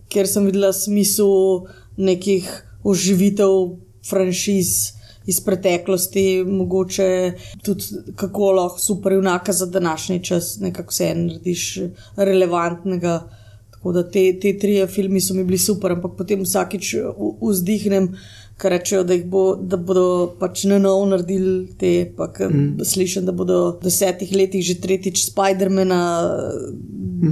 kjer 0.08 0.28
sem 0.28 0.46
videla 0.46 0.72
smisel 0.72 1.66
nekih 1.96 2.48
oživitev 2.84 3.76
franšiz 4.06 4.96
iz 5.26 5.40
preteklosti, 5.40 6.44
mogoče 6.46 7.32
tudi 7.64 7.84
kako 8.16 8.52
lahko 8.52 8.78
super 8.78 9.12
junaka 9.12 9.52
za 9.52 9.66
današnji 9.66 10.24
čas, 10.24 10.58
nekako 10.60 10.90
vse 10.90 11.14
narediš 11.14 11.78
relevantnega. 12.16 13.28
Tako 13.70 13.92
da 13.92 14.10
te, 14.10 14.38
te 14.40 14.58
tri 14.58 14.86
filme 14.86 15.20
so 15.20 15.34
mi 15.34 15.44
bili 15.44 15.58
super, 15.58 15.92
ampak 15.92 16.14
potem 16.18 16.42
vsakič 16.42 16.94
vzdihnem, 17.42 18.08
ker 18.56 18.72
rečejo, 18.72 19.04
da, 19.04 19.16
bo, 19.24 19.44
da 19.60 19.76
bodo 19.76 20.34
pač 20.40 20.64
na 20.64 20.78
novo 20.80 21.06
naredili 21.10 21.68
te. 21.78 21.92
Pa, 22.16 22.30
mm. 22.48 22.84
Slišim, 22.84 23.26
da 23.28 23.32
bodo 23.36 23.76
v 23.76 23.88
desetih 23.88 24.32
letih 24.32 24.64
že 24.64 24.78
tretjič 24.80 25.26
Spidermana 25.30 26.02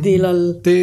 delali. 0.05 0.59
Te 0.65 0.77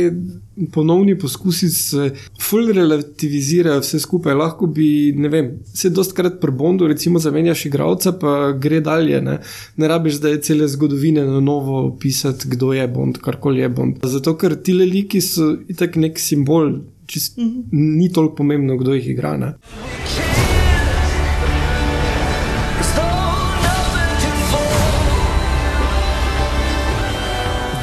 ponovni 0.74 1.18
poskusi 1.18 1.70
se 1.70 2.10
ful 2.42 2.72
relativizirajo 2.74 3.82
vse 3.82 4.00
skupaj. 4.00 4.36
Lahko 4.36 4.68
bi, 4.68 5.14
ne 5.18 5.30
vem, 5.30 5.52
se 5.74 5.90
dostkrat 5.90 6.40
pri 6.42 6.52
Bondu, 6.52 6.88
recimo, 6.88 7.20
zamenjaš 7.20 7.66
igralca, 7.66 8.14
pa 8.20 8.52
gre 8.52 8.82
dalje. 8.82 9.22
Ne, 9.22 9.40
ne 9.78 9.88
rabiš 9.88 10.20
zdaj 10.20 10.40
cele 10.48 10.68
zgodovine 10.68 11.26
na 11.26 11.40
novo 11.40 11.98
pisati, 12.00 12.50
kdo 12.50 12.74
je 12.74 12.88
Bond, 12.88 13.22
karkoli 13.24 13.62
je 13.62 13.70
Bond. 13.70 14.02
Zato, 14.04 14.36
ker 14.38 14.58
ti 14.64 14.74
liki 14.74 15.22
so 15.22 15.54
itak 15.72 15.96
nek 15.96 16.20
simbol, 16.20 16.80
čist, 17.06 17.38
mm 17.38 17.44
-hmm. 17.44 17.64
ni 17.72 18.12
toliko 18.14 18.36
pomembno, 18.36 18.78
kdo 18.78 18.94
jih 18.94 19.10
igra. 19.10 19.38
Ne. 19.38 19.54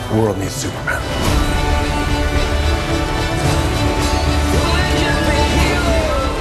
The 0.08 0.14
world 0.14 0.38
needs 0.38 0.54
Superman. 0.54 1.02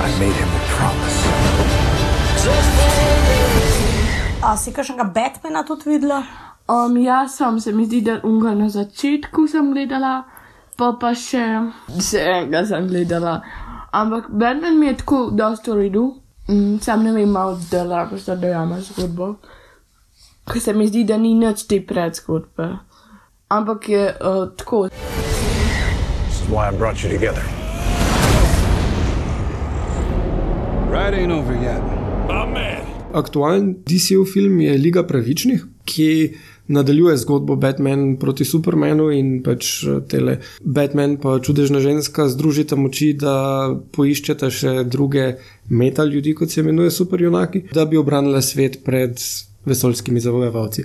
I 0.06 0.10
made 0.20 0.38
him 0.42 0.48
a 0.48 0.62
promise. 0.72 1.20
A 4.44 4.56
si 4.58 4.72
kakšnega 4.72 5.04
Batmana 5.04 5.66
tudi 5.68 5.90
videla? 5.90 6.24
Um, 6.70 6.96
jaz 6.98 7.36
sem 7.36 7.60
se 7.60 7.72
mi 7.72 7.86
zdi, 7.86 8.02
da 8.02 8.22
unga 8.24 8.56
na 8.56 8.70
začetku 8.70 9.48
sem 9.48 9.74
gledala, 9.74 10.24
pa 10.78 10.94
pa 10.96 11.12
še 11.12 11.44
vse 11.92 12.24
enega 12.24 12.64
sem 12.66 12.88
gledala. 12.88 13.42
Ampak 13.92 14.32
Batman 14.32 14.80
mi 14.80 14.88
je 14.88 14.98
tako 15.04 15.26
dosto 15.36 15.76
redu, 15.76 16.14
mm, 16.48 16.80
sam 16.80 17.04
ne 17.04 17.12
vem, 17.12 17.30
malo 17.30 17.60
zdela, 17.60 18.08
ko 18.08 18.16
se 18.18 18.36
dojama 18.36 18.80
zgodbo. 18.80 19.34
Ker 20.48 20.62
se 20.62 20.74
mi 20.74 20.88
zdi, 20.88 21.04
da 21.04 21.18
ni 21.20 21.36
nič 21.36 21.68
te 21.68 21.84
predzgodbe. 21.84 22.87
Ampak 23.50 23.90
je 23.90 24.12
uh, 24.12 24.50
tako. 24.56 24.90
Why 26.52 26.68
I 26.68 26.78
brought 26.78 27.04
you 27.04 27.10
together. 27.10 27.44
Ride 30.92 31.16
ain't 31.16 31.32
over 31.32 31.56
yet. 31.56 31.80
Aktualen 33.14 33.76
DC-ov 33.88 34.26
film 34.28 34.60
je 34.60 34.78
Liga 34.78 35.04
pravičnih, 35.08 35.64
ki 35.86 36.36
nadaljuje 36.68 37.18
zgodbo 37.18 37.56
Batman 37.56 38.18
proti 38.20 38.46
Supermanu 38.46 39.12
in 39.16 39.40
pač 39.44 39.84
eh, 39.84 40.02
tele 40.12 40.40
Batman 40.60 41.16
pa 41.18 41.40
čudežna 41.40 41.80
ženska 41.80 42.28
združita 42.28 42.76
moči, 42.76 43.14
da 43.14 43.72
poiščeta 43.96 44.52
še 44.52 44.84
druge 44.84 45.38
meta 45.70 46.04
ljudi, 46.04 46.36
kot 46.36 46.52
se 46.52 46.60
imenuje 46.60 46.92
superjunaki, 46.92 47.70
da 47.72 47.86
bi 47.86 47.98
obranila 47.98 48.42
svet 48.44 48.84
pred 48.84 49.16
vesoljskimi 49.66 50.20
zavojevalci. 50.20 50.84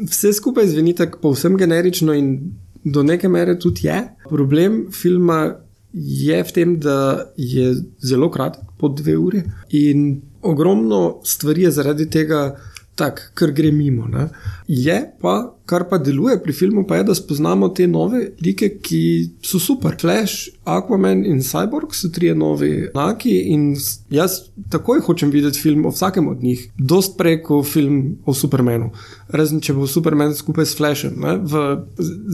Vse 0.00 0.32
skupaj 0.32 0.66
zveni 0.66 0.94
tako 0.94 1.18
povsem 1.22 1.56
generično 1.56 2.14
in 2.14 2.52
do 2.84 3.02
neke 3.02 3.28
mere 3.28 3.58
tudi 3.58 3.86
je. 3.86 4.02
Problem 4.28 4.86
filma 4.92 5.56
je 5.92 6.42
v 6.44 6.52
tem, 6.52 6.78
da 6.80 7.26
je 7.36 7.74
zelo 8.04 8.30
kratek, 8.30 8.62
po 8.78 8.88
dve 8.88 9.16
uri, 9.18 9.42
in 9.70 10.20
ogromno 10.42 11.20
stvari 11.24 11.62
je 11.62 11.70
zaradi 11.70 12.10
tega 12.10 12.56
tako, 12.98 13.30
ker 13.38 13.52
gre 13.54 13.70
mimo. 13.72 14.08
Ne. 14.10 14.26
Je 14.68 14.96
pa, 15.22 15.34
kar 15.68 15.84
pa 15.90 15.98
deluje 16.02 16.36
pri 16.42 16.52
filmu, 16.52 16.84
pa 16.86 16.98
je, 16.98 17.06
da 17.08 17.14
spoznamo 17.14 17.68
te 17.76 17.86
nove 17.86 18.24
like, 18.44 18.70
ki 18.84 19.00
so 19.44 19.60
super. 19.62 19.96
Flash, 20.00 20.50
Aquaman 20.68 21.24
in 21.26 21.40
Cyborg 21.44 21.94
so 21.96 22.10
trije 22.14 22.34
novi 22.34 22.72
enaki 22.88 23.34
in 23.54 23.70
jaz 24.10 24.40
takoj 24.70 25.00
hočem 25.06 25.30
videti 25.30 25.60
film 25.62 25.86
o 25.86 25.92
vsakem 25.94 26.28
od 26.28 26.42
njih. 26.42 26.68
Dost 26.78 27.16
prej 27.18 27.42
kot 27.46 27.66
film 27.70 28.18
o 28.26 28.34
Supermanu. 28.34 28.90
Razen 29.28 29.60
če 29.64 29.76
bo 29.76 29.86
Superman 29.86 30.34
skupaj 30.34 30.66
s 30.66 30.76
Flashem. 30.76 31.18
Ne. 31.22 31.38
V 31.42 31.66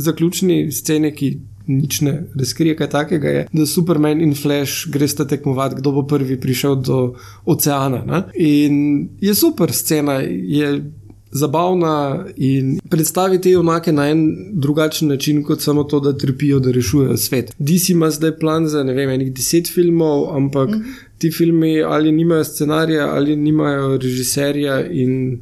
zaključni 0.06 0.72
sceni, 0.72 1.12
ki 1.14 1.34
nič 1.66 2.00
ne 2.00 2.22
razkrije 2.34 2.76
kaj 2.76 2.90
takega, 2.90 3.28
je, 3.28 3.46
da 3.52 3.66
Superman 3.66 4.20
in 4.20 4.34
Flash 4.34 4.88
gresta 4.92 5.26
tekmovati, 5.28 5.80
kdo 5.80 5.92
bo 5.92 6.06
prvi 6.06 6.40
prišel 6.40 6.76
do 6.76 7.14
oceana. 7.44 8.04
Ne? 8.04 8.22
In 8.34 9.08
je 9.20 9.34
super 9.34 9.72
scena, 9.72 10.20
je 10.28 10.90
zabavna 11.34 12.26
in 12.36 12.78
predstavi 12.90 13.40
te 13.40 13.50
junake 13.50 13.92
na 13.92 14.06
en 14.10 14.20
drugačen 14.52 15.08
način, 15.08 15.42
kot 15.44 15.60
samo 15.60 15.84
to, 15.84 16.00
da 16.00 16.12
trpijo, 16.18 16.60
da 16.60 16.70
rešujejo 16.72 17.16
svet. 17.16 17.54
DC 17.58 17.90
ima 17.90 18.10
zdaj 18.10 18.38
plan 18.38 18.68
za 18.68 18.84
ne 18.84 18.94
vem, 18.94 19.10
enih 19.10 19.32
deset 19.34 19.72
filmov, 19.74 20.36
ampak 20.36 20.68
mm 20.68 20.72
-hmm. 20.72 21.18
ti 21.18 21.30
filmi 21.30 21.82
ali 21.82 22.12
nimajo 22.12 22.44
scenarija, 22.44 23.08
ali 23.14 23.36
nimajo 23.36 23.96
režiserja 23.96 24.86
in 24.86 25.40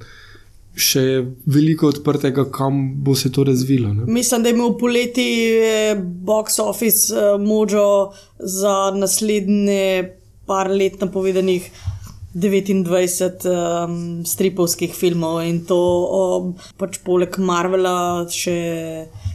še 0.74 1.02
veliko 1.52 1.90
odprtega, 1.92 2.46
kam 2.52 2.80
bo 3.04 3.14
se 3.14 3.32
to 3.32 3.44
razvilo. 3.44 3.92
Ne? 3.94 4.06
Mislim, 4.08 4.42
da 4.42 4.48
je 4.48 4.54
imel 4.56 4.76
poleti 4.80 5.28
eh, 5.60 5.94
box 6.00 6.58
office 6.62 7.12
eh, 7.14 7.38
mojo 7.38 8.12
za 8.38 8.92
naslednje 8.96 10.16
par 10.46 10.70
let 10.70 11.00
napovedanih 11.00 11.70
29 12.34 13.46
um, 13.46 14.24
stripovskih 14.24 14.94
filmov 14.94 15.42
in 15.44 15.60
to 15.68 15.78
um, 15.78 16.52
pač 16.80 16.98
poleg 17.04 17.36
Marvela 17.38 18.24
še 18.32 18.56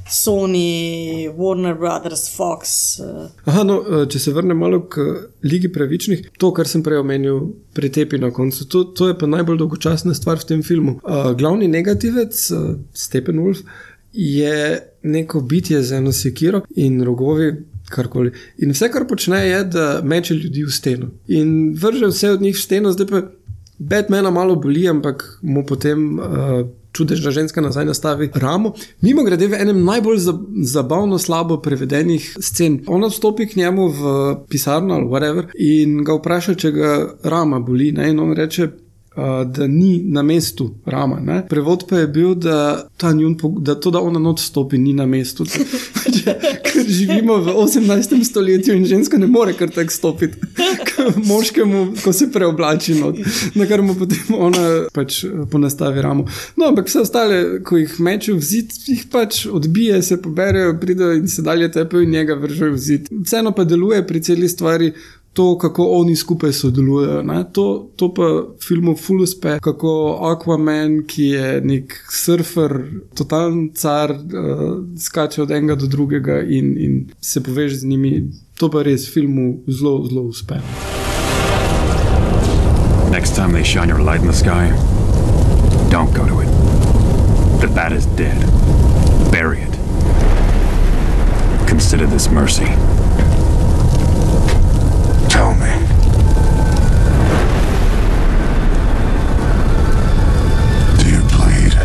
Sony, 0.09 1.27
Warner 1.35 1.75
Brothers, 1.77 2.29
Fox. 2.35 2.97
Uh, 2.99 3.27
Aha, 3.45 3.63
no, 3.67 3.81
eh, 3.83 4.05
če 4.09 4.21
se 4.23 4.33
vrnem 4.33 4.57
malo 4.57 4.81
k 4.89 5.03
Ligi 5.43 5.69
pravičnih, 5.73 6.29
to, 6.39 6.53
kar 6.55 6.69
sem 6.69 6.83
prej 6.83 7.01
omenil, 7.03 7.41
pretepi 7.75 8.19
na 8.21 8.31
koncu, 8.33 8.65
to, 8.71 8.85
to 8.97 9.11
je 9.11 9.17
pa 9.19 9.27
najbolj 9.29 9.59
dolgočasna 9.59 10.15
stvar 10.17 10.39
v 10.41 10.49
tem 10.53 10.63
filmu. 10.63 10.97
Uh, 11.03 11.33
glavni 11.37 11.67
negativec, 11.71 12.39
uh, 12.55 12.77
Steppenwolf, 12.95 13.65
je 14.17 14.79
neko 15.03 15.41
bitje 15.41 15.83
z 15.83 15.99
eno 15.99 16.11
sekiro 16.11 16.63
in 16.75 17.03
rogovi. 17.05 17.51
Karkoli. 17.89 18.31
In 18.57 18.71
vse, 18.75 18.91
kar 18.91 19.07
počne, 19.07 19.41
je, 19.47 19.63
da 19.63 20.01
meče 20.03 20.35
ljudi 20.35 20.63
v 20.63 20.71
steno. 20.71 21.11
In 21.27 21.73
vrže 21.79 22.11
vse 22.11 22.31
od 22.35 22.41
njih 22.41 22.55
v 22.55 22.61
steno, 22.61 22.91
zdaj 22.91 23.07
pa 23.07 23.21
Batmana 23.79 24.31
malo 24.31 24.55
boli, 24.55 24.87
ampak 24.89 25.39
mu 25.41 25.65
potem 25.65 26.19
uh, 26.19 26.25
čudežna 26.91 27.31
ženska 27.31 27.61
nazaj 27.61 27.85
nastavi 27.85 28.29
ramo. 28.33 28.73
Mimo 29.01 29.23
grede, 29.23 29.47
v 29.47 29.59
enem 29.61 29.83
najbolj 29.85 30.17
za, 30.17 30.33
zabavno 30.63 31.19
slabo 31.19 31.59
prevedenih 31.61 32.37
scen. 32.39 32.81
Ona 32.87 33.07
vstopi 33.07 33.47
k 33.47 33.55
njemu 33.55 33.87
v 33.87 34.01
pisarno 34.49 34.95
ali 34.95 35.05
whatever 35.05 35.45
in 35.53 36.03
ga 36.03 36.17
vpraša, 36.17 36.55
če 36.55 36.71
ga 36.71 36.97
rama 37.23 37.59
boli. 37.59 37.91
Ne? 37.91 38.09
In 38.09 38.19
on 38.19 38.33
reče. 38.33 38.69
Uh, 39.17 39.23
da 39.49 39.65
ni 39.67 40.03
na 40.05 40.21
mestu 40.21 40.67
rama. 40.85 41.17
Ne? 41.19 41.39
Prevod 41.49 41.87
pa 41.89 41.97
je 41.97 42.07
bil, 42.07 42.35
da, 42.37 42.85
njun, 43.01 43.33
da 43.65 43.73
to, 43.73 43.89
da 43.91 43.97
ona 43.99 44.19
not 44.19 44.37
stopi, 44.39 44.77
ni 44.77 44.93
na 44.93 45.07
mestu. 45.09 45.45
Ker 46.63 46.85
živimo 46.99 47.37
v 47.37 47.53
18. 47.55 48.23
stoletju 48.23 48.75
in 48.75 48.85
ženska 48.85 49.17
ne 49.17 49.27
more 49.27 49.53
kar 49.53 49.69
tako 49.69 49.91
stopiti 49.91 50.37
k 50.85 51.07
moškemu, 51.15 51.93
ko 52.03 52.13
se 52.13 52.31
preoblači. 52.31 52.95
Not. 52.95 53.15
Na 53.55 53.65
kar 53.65 53.81
mu 53.81 53.95
potem 53.95 54.35
ona 54.37 54.87
pač 54.93 55.23
eh, 55.23 55.43
ponastavi 55.51 56.01
ramo. 56.01 56.25
No, 56.55 56.67
ampak 56.67 56.87
vse 56.87 57.03
ostale, 57.05 57.41
ko 57.63 57.77
jih 57.77 57.99
meče 57.99 58.33
v 58.33 58.41
zid, 58.41 58.73
jih 58.87 59.05
pač 59.11 59.45
odbije, 59.45 60.01
se 60.03 60.21
poberejo, 60.21 60.77
pridejo 60.81 61.19
in 61.19 61.27
se 61.27 61.41
dalje 61.41 61.71
tepejo 61.71 62.03
in 62.03 62.15
njega 62.15 62.35
vržejo 62.35 62.73
v 62.73 62.81
zid. 62.81 63.11
Vseeno 63.23 63.51
pa 63.51 63.63
deluje 63.63 64.01
pri 64.07 64.23
celi 64.23 64.49
stvari. 64.49 64.93
To, 65.37 65.57
kako 65.57 65.85
oni 65.91 66.15
skupaj 66.15 66.53
sodelujejo. 66.53 67.23
ne. 67.23 67.43
To, 67.53 67.89
to 67.95 68.13
pa 68.13 68.23
filmu 68.67 68.95
full 68.95 69.21
uspe, 69.21 69.59
kako 69.61 70.17
Aquaman, 70.21 71.03
ki 71.07 71.23
je 71.23 71.61
nek 71.61 71.93
surfer, 72.09 72.73
totalen 73.13 73.69
car, 73.75 74.11
uh, 74.11 74.81
skače 74.97 75.41
od 75.41 75.51
enega 75.51 75.75
do 75.75 75.85
drugega 75.85 76.41
in, 76.41 76.73
in 76.77 77.05
se 77.21 77.43
poveže 77.43 77.75
z 77.75 77.85
njimi. 77.85 78.31
To 78.57 78.71
pa 78.73 78.81
res 78.81 79.05
filmu 79.13 79.59
zelo, 79.67 80.07
zelo 80.09 80.21
uspe. 80.21 80.57
Next 83.11 83.35
time 83.35 83.53
they 83.53 83.63
shine 83.63 83.89
your 83.89 84.01
light 84.01 84.21
in 84.21 84.27
the 84.27 84.33
sky, 84.33 84.73
don't 85.91 86.13
go 86.17 86.25
to 86.25 86.41
it. 86.41 86.49
The 87.61 87.67
bat 87.67 87.91
is 87.91 88.05
dead. 88.17 88.41
Bury 89.31 89.61
it. 89.61 89.73
Consider 91.69 92.07
this 92.07 92.31
mercy. 92.31 92.96
Tell 95.37 95.53
me. 95.53 95.73
Do 100.97 101.05
you 101.05 101.21
bleed? 101.29 101.75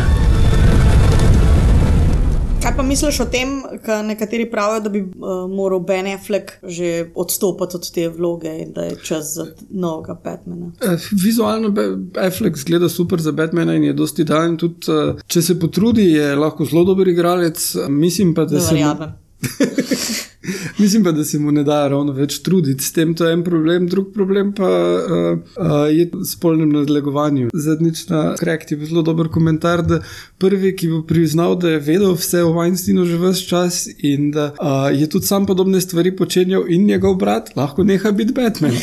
Kaj 2.63 2.77
pa 2.77 2.83
misliš 2.83 3.21
o 3.21 3.25
tem, 3.25 3.53
kar 3.85 4.05
nekateri 4.05 4.51
pravijo, 4.51 4.81
da 4.81 4.89
bi 4.89 5.03
uh, 5.03 5.13
moral 5.51 5.81
Ben 5.81 6.07
Affleck 6.07 6.53
že 6.65 7.11
odstopiti 7.15 7.77
od 7.77 7.91
te 7.91 8.09
vloge 8.09 8.57
in 8.59 8.73
da 8.73 8.83
je 8.83 8.97
čas 9.03 9.35
za 9.35 9.47
novega 9.71 10.17
Batmana? 10.25 10.73
Eh, 10.81 10.97
Vizualno 11.13 11.69
Be- 11.71 11.97
Affleck 12.19 12.57
zgleda 12.57 12.89
super 12.89 13.21
za 13.21 13.33
Batmana 13.33 13.75
in 13.75 13.85
je 13.85 13.93
dosti 13.93 14.25
dan. 14.25 14.57
Tudi, 14.57 14.89
eh, 14.89 15.21
če 15.27 15.43
se 15.43 15.61
potrudi, 15.61 16.03
je 16.03 16.37
lahko 16.37 16.65
zelo 16.65 16.85
dober 16.85 17.09
igralec. 17.09 17.75
Mislim 17.89 18.35
pa, 18.35 18.45
da 18.45 18.61
se 18.61 18.75
verjamem. 18.75 19.13
Mislim 20.79 21.05
pa, 21.05 21.13
da 21.13 21.25
se 21.25 21.39
mu 21.39 21.53
ne 21.53 21.63
da 21.65 21.89
ravno 21.89 22.13
več 22.13 22.39
truditi 22.43 22.85
s 22.85 22.93
tem, 22.93 23.15
to 23.15 23.27
je 23.27 23.33
en 23.37 23.45
problem, 23.45 23.87
drug 23.89 24.13
problem 24.15 24.53
pa 24.57 24.69
uh, 24.69 25.39
uh, 25.39 25.75
je 25.93 26.09
v 26.13 26.25
spolnem 26.27 26.73
nadlegovanju. 26.73 27.51
Zadnjič 27.55 28.07
na 28.11 28.23
Krek 28.39 28.67
je 28.71 28.77
bil 28.77 28.91
zelo 28.91 29.03
dober 29.07 29.31
komentar, 29.33 29.85
da 29.87 30.01
prvi, 30.43 30.75
ki 30.77 30.91
bo 30.91 31.03
priznal, 31.07 31.57
da 31.57 31.75
je 31.75 31.83
vedel 31.83 32.17
vse 32.19 32.43
o 32.43 32.53
Weinsteinu 32.57 33.07
že 33.07 33.21
vse 33.21 33.47
čas 33.49 33.83
in 33.99 34.31
da 34.35 34.51
uh, 34.53 34.89
je 34.91 35.09
tudi 35.11 35.27
sam 35.27 35.47
podobne 35.47 35.81
stvari 35.81 36.17
počenjal 36.17 36.67
in 36.69 36.87
njegov 36.87 37.17
brat, 37.23 37.55
lahko 37.57 37.85
neha 37.85 38.11
biti 38.11 38.33
Batman. 38.33 38.77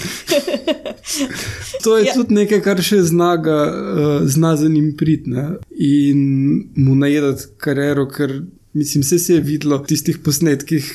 To 1.84 1.98
je 1.98 2.06
ja. 2.06 2.14
tudi 2.14 2.36
nekaj, 2.36 2.60
kar 2.62 2.82
še 2.84 3.00
znaga, 3.08 3.56
uh, 3.66 4.28
zna 4.28 4.56
za 4.60 4.68
njim 4.70 4.92
pridne 5.00 5.46
in 5.80 6.20
mu 6.76 6.96
najedati 6.96 7.48
kariero, 7.58 8.04
ker 8.12 8.34
mislim, 8.74 9.04
se, 9.04 9.20
se 9.20 9.34
je 9.34 9.42
videlo 9.42 9.78
v 9.78 9.86
tistih 9.86 10.18
posnetkih 10.18 10.86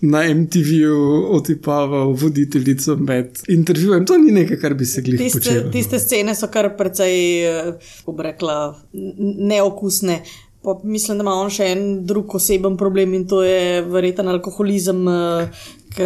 na 0.00 0.22
MTV-ju 0.24 0.98
otipaval 1.30 2.12
voditeljico 2.12 2.96
med 2.96 3.38
intervjujem. 3.48 4.06
To 4.06 4.18
ni 4.18 4.32
nekaj, 4.32 4.56
kar 4.56 4.74
bi 4.74 4.86
se 4.86 5.02
glih 5.02 5.18
Tiste, 5.18 5.38
počelo. 5.40 5.70
tiste 5.70 5.98
scene 5.98 6.34
so 6.34 6.46
kar 6.46 6.76
precej, 6.76 7.14
kako 7.98 8.12
bi 8.12 8.22
rekla, 8.22 8.58
neokusne. 9.40 10.22
Pa 10.62 10.80
mislim, 10.84 11.18
da 11.18 11.22
ima 11.22 11.34
on 11.34 11.50
še 11.50 11.64
en 11.64 12.06
drug 12.06 12.34
oseben 12.34 12.76
problem 12.76 13.14
in 13.14 13.26
to 13.28 13.42
je 13.42 13.82
verjeten 13.82 14.28
alkoholizem, 14.28 15.04
ki 15.94 16.02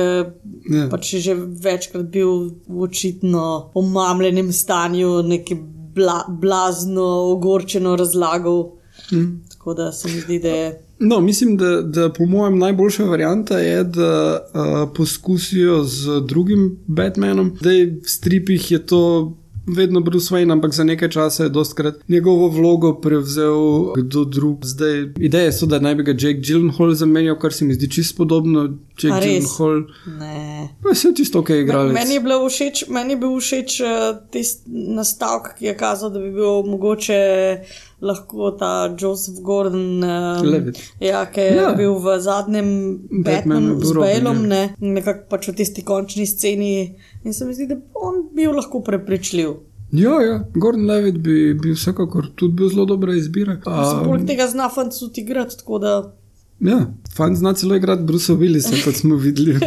Ja. 0.69 0.89
pač 0.91 1.15
je 1.15 1.21
že 1.21 1.35
večkrat 1.35 2.11
bil 2.13 2.29
v 2.67 2.83
očitno 2.83 3.71
omamljenem 3.75 4.53
stanju, 4.53 5.23
neki 5.23 5.55
bla, 5.95 6.25
blazno, 6.29 7.05
ogorčeno 7.33 7.97
razlagal. 7.97 8.73
Mm. 9.13 9.41
Tako 9.49 9.75
da 9.75 9.93
se 9.93 10.09
mi 10.09 10.21
zdi, 10.21 10.39
da 10.39 10.49
je. 10.49 10.69
No, 11.01 11.21
mislim, 11.21 11.57
da, 11.57 11.83
da 11.83 12.13
po 12.13 12.27
mojem 12.27 12.59
najboljša 12.59 13.05
varianta 13.05 13.59
je, 13.59 13.85
da 13.85 14.41
uh, 14.55 14.91
poskusijo 14.97 15.85
z 15.85 16.21
drugim 16.21 16.79
Batmanom. 16.87 17.57
Zdaj 17.61 17.85
v 17.85 18.01
stripih 18.05 18.71
je 18.71 18.87
to 18.87 19.33
vedno 19.77 20.01
Bruce 20.01 20.35
Wayne, 20.35 20.53
ampak 20.53 20.73
za 20.75 20.85
nekaj 20.85 21.09
časa 21.09 21.43
je 21.45 21.49
dostkrat 21.49 21.95
njegovo 22.09 22.49
vlogo 22.49 22.95
prevzel 23.01 23.93
kdo 23.97 24.25
drug. 24.25 24.65
Zdaj, 24.65 25.13
ideje 25.19 25.53
so, 25.53 25.67
da 25.67 25.79
naj 25.79 25.95
bi 25.95 26.03
ga 26.03 26.11
Jake 26.11 26.41
Gyllenhaal 26.41 26.95
zamenjal, 26.95 27.39
kar 27.39 27.53
se 27.53 27.65
mi 27.65 27.75
zdi 27.75 27.91
čisto 27.91 28.17
podobno. 28.17 28.79
Jake? 29.03 29.27
Gyllenhaal. 29.27 29.83
Ne. 30.19 30.69
Pa 30.83 30.95
se 30.95 31.13
čisto 31.17 31.41
ok 31.41 31.51
igrali. 31.51 31.93
Meni 31.93 32.15
je, 32.15 32.21
bilo 32.21 32.49
všeč, 32.49 32.85
meni 32.89 33.13
je 33.13 33.17
bil 33.17 33.41
všeč 33.41 33.81
uh, 33.81 33.89
tisti 34.31 34.71
nastavek, 34.71 35.55
ki 35.59 35.67
je 35.67 35.77
kazal, 35.77 36.11
da 36.11 36.21
bi 36.21 36.31
bil 36.33 36.63
mogoče 36.67 37.21
lahko 38.01 38.51
ta 38.59 38.95
Joseph 38.99 39.41
Gordon, 39.43 40.03
uh, 40.05 40.43
Levitt. 40.43 40.79
ja, 41.01 41.25
ki 41.27 41.41
je 41.41 41.55
Ja. 41.57 41.73
bil 41.75 41.95
v 41.95 42.19
zadnjem 42.21 42.99
Batmanu 43.25 43.75
bil 43.75 43.87
z 43.87 43.95
ja. 44.25 44.33
ne, 44.33 44.75
nekako 44.81 45.27
pač 45.31 45.49
v 45.49 45.55
tisti 45.55 45.83
končni 45.83 46.27
sceni. 46.27 46.95
In 47.25 47.33
se 47.33 47.45
mi 47.45 47.55
zdi, 47.55 47.67
da 47.67 47.77
on 47.95 48.29
bil 48.35 48.55
lahko 48.55 48.81
prepričljiv. 48.81 49.55
Ja, 49.93 50.21
ja, 50.23 50.45
Gordon 50.55 50.87
Levitt 50.87 51.19
bi, 51.19 51.55
bi 51.55 51.73
vsekakor 51.73 52.31
tudi 52.37 52.55
bil 52.55 52.69
zelo 52.69 52.85
dobra 52.85 53.15
izbira. 53.15 53.57
Um, 53.67 54.05
Poleg 54.05 54.27
tega 54.27 54.47
zna 54.47 54.69
fant 54.69 54.93
tudi 54.93 55.21
igrati, 55.21 55.57
tako 55.59 55.79
da 55.79 56.13
Ja, 56.61 56.87
fant 57.15 57.39
zna 57.39 57.53
celo 57.55 57.77
igrati 57.77 58.03
Bruce 58.03 58.33
Willisa, 58.33 58.75
kot 58.85 58.95
smo 58.95 59.17
videli 59.17 59.55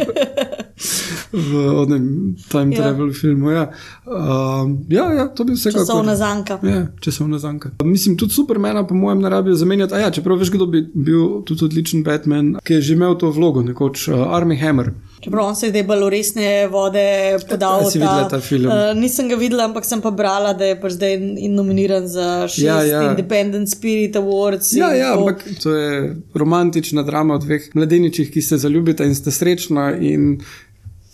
v, 1.32 1.50
onem 1.80 2.36
time 2.48 2.72
Ja. 2.72 2.82
travel 2.82 3.12
filmu. 3.12 3.50
Ja, 3.50 3.70
um, 4.06 4.84
ja, 4.88 5.12
ja 5.12 5.28
to 5.28 5.44
bi 5.44 5.52
vsekakor. 5.52 5.86
časovna 5.86 6.16
zanka. 6.16 6.58
Ja, 6.62 6.86
časovna 7.00 7.38
zanka. 7.38 7.70
Mislim, 7.84 8.16
tudi 8.16 8.32
Supermana, 8.32 8.86
po 8.86 8.94
mojem, 8.94 9.20
ne 9.20 9.28
rabijo 9.28 9.54
zamenjati. 9.54 9.94
A 9.94 9.98
ja, 9.98 10.10
čeprav 10.10 10.38
veš, 10.38 10.50
kdo 10.50 10.66
bi 10.66 10.82
bil 10.94 11.42
tudi 11.44 11.64
odličen 11.64 12.02
Batman, 12.04 12.56
ki 12.64 12.74
je 12.74 12.80
že 12.80 12.92
imel 12.94 13.14
to 13.18 13.30
vlogo, 13.30 13.62
nekoč 13.62 14.08
uh, 14.08 14.14
Army 14.36 14.56
Hammer. 14.60 14.92
Čeprav 15.20 15.46
on 15.46 15.56
se 15.56 15.66
je 15.66 15.70
zdaj 15.70 15.82
bolj 15.82 16.10
resne 16.10 16.66
vode 16.66 17.04
podal. 17.48 17.80
A 17.86 17.90
si 17.90 17.98
videla 17.98 18.28
ta 18.28 18.40
film? 18.40 18.66
Uh, 18.66 18.92
nisem 18.98 19.28
ga 19.28 19.36
videla, 19.36 19.64
ampak 19.64 19.84
sem 19.84 20.00
pa 20.00 20.10
brala, 20.10 20.52
da 20.52 20.64
je 20.64 20.80
pač 20.80 20.92
zdaj 20.92 21.14
in 21.38 21.54
nominiran 21.54 22.08
za 22.08 22.48
šest 22.48 22.58
Ja, 22.58 22.80
ja, 22.82 22.84
ja. 22.84 23.02
ja. 23.02 23.10
Independent 23.10 23.70
Spirit 23.70 24.16
Awards. 24.16 24.72
Ja, 24.76 24.90
ja, 24.94 25.14
to. 25.14 25.20
ampak 25.20 25.44
to 25.62 25.74
je 25.74 26.16
romantična 26.34 27.02
drama 27.02 27.34
o 27.34 27.38
dveh 27.38 27.70
mladeničih, 27.74 28.32
ki 28.32 28.42
se 28.42 28.58
zaljubita 28.58 29.04
in 29.04 29.14
sta 29.14 29.30
srečna. 29.30 29.92
In 29.96 30.40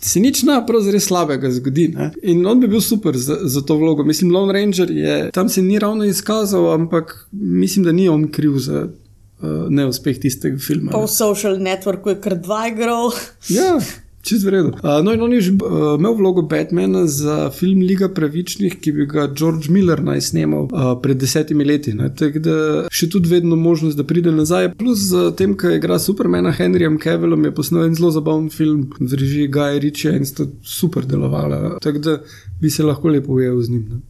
Se 0.01 0.19
nič 0.19 0.43
na 0.43 0.61
pravzaprav 0.65 1.01
slabega 1.03 1.51
zgodi. 1.51 1.87
Ne? 1.87 2.11
In 2.23 2.45
on 2.47 2.59
bi 2.59 2.67
bil 2.67 2.81
super 2.81 3.17
za, 3.17 3.35
za 3.43 3.61
to 3.61 3.75
vlogo. 3.75 4.03
Mislim, 4.03 4.31
Lone 4.31 4.53
Ranger 4.53 4.91
je 4.91 5.31
tam 5.31 5.49
se 5.49 5.61
ni 5.61 5.79
ravno 5.79 6.05
izkazal, 6.05 6.73
ampak 6.73 7.27
mislim, 7.31 7.85
da 7.85 7.91
ni 7.91 8.09
on 8.09 8.27
kriv 8.31 8.57
za 8.57 8.87
uh, 8.87 9.49
neuspeh 9.69 10.19
tistega 10.19 10.57
filma. 10.57 10.91
Pa 10.91 11.03
v 11.03 11.07
social 11.07 11.59
networku 11.59 12.09
je 12.09 12.21
kar 12.21 12.37
dva 12.39 12.67
igral. 12.67 13.11
Ja, 13.49 13.75
čez 14.21 14.43
vredo. 14.43 14.69
Uh, 14.83 14.99
no, 15.03 15.13
in 15.13 15.21
on 15.21 15.33
je 15.33 15.41
že 15.41 15.51
uh, 15.51 15.95
imel 15.99 16.13
vlogo 16.13 16.41
Batmana 16.41 17.05
za 17.07 17.49
film 17.49 17.81
Liga 17.81 18.09
pravičnih, 18.09 18.79
ki 18.81 18.91
bi 18.91 19.05
ga 19.05 19.27
George 19.35 19.71
Miller 19.71 20.03
naj 20.03 20.21
snemal 20.21 20.67
uh, 20.71 20.93
pred 21.01 21.17
desetimi 21.17 21.65
leti. 21.65 21.93
ne. 21.93 22.11
Tako 22.15 22.39
da 22.39 22.55
še 22.91 23.09
tudi 23.09 23.29
vedno 23.29 23.55
možnost, 23.55 23.97
da 23.97 24.03
pride 24.03 24.31
nazaj. 24.31 24.73
Plus 24.77 25.09
z 25.09 25.31
tem, 25.37 25.57
ko 25.57 25.71
igra 25.73 25.99
Supermana 25.99 26.51
Henryjem 26.51 26.99
Cavillom, 27.01 27.45
je 27.45 27.55
posnel 27.55 27.87
en 27.87 27.95
zelo 27.95 28.11
zabaven 28.11 28.49
film 28.49 28.89
v 28.99 29.13
režiji 29.13 29.47
Gaja 29.47 29.79
Ričija 29.79 30.15
in 30.17 30.25
sta 30.25 30.47
super 30.63 31.05
delovala. 31.05 31.77
Tako 31.81 31.99
da 31.99 32.19
bi 32.61 32.69
se 32.69 32.83
lahko 32.83 33.09
lepo 33.09 33.33
ujel 33.33 33.61
z 33.61 33.69
njim. 33.69 33.85
Ne. 33.89 34.01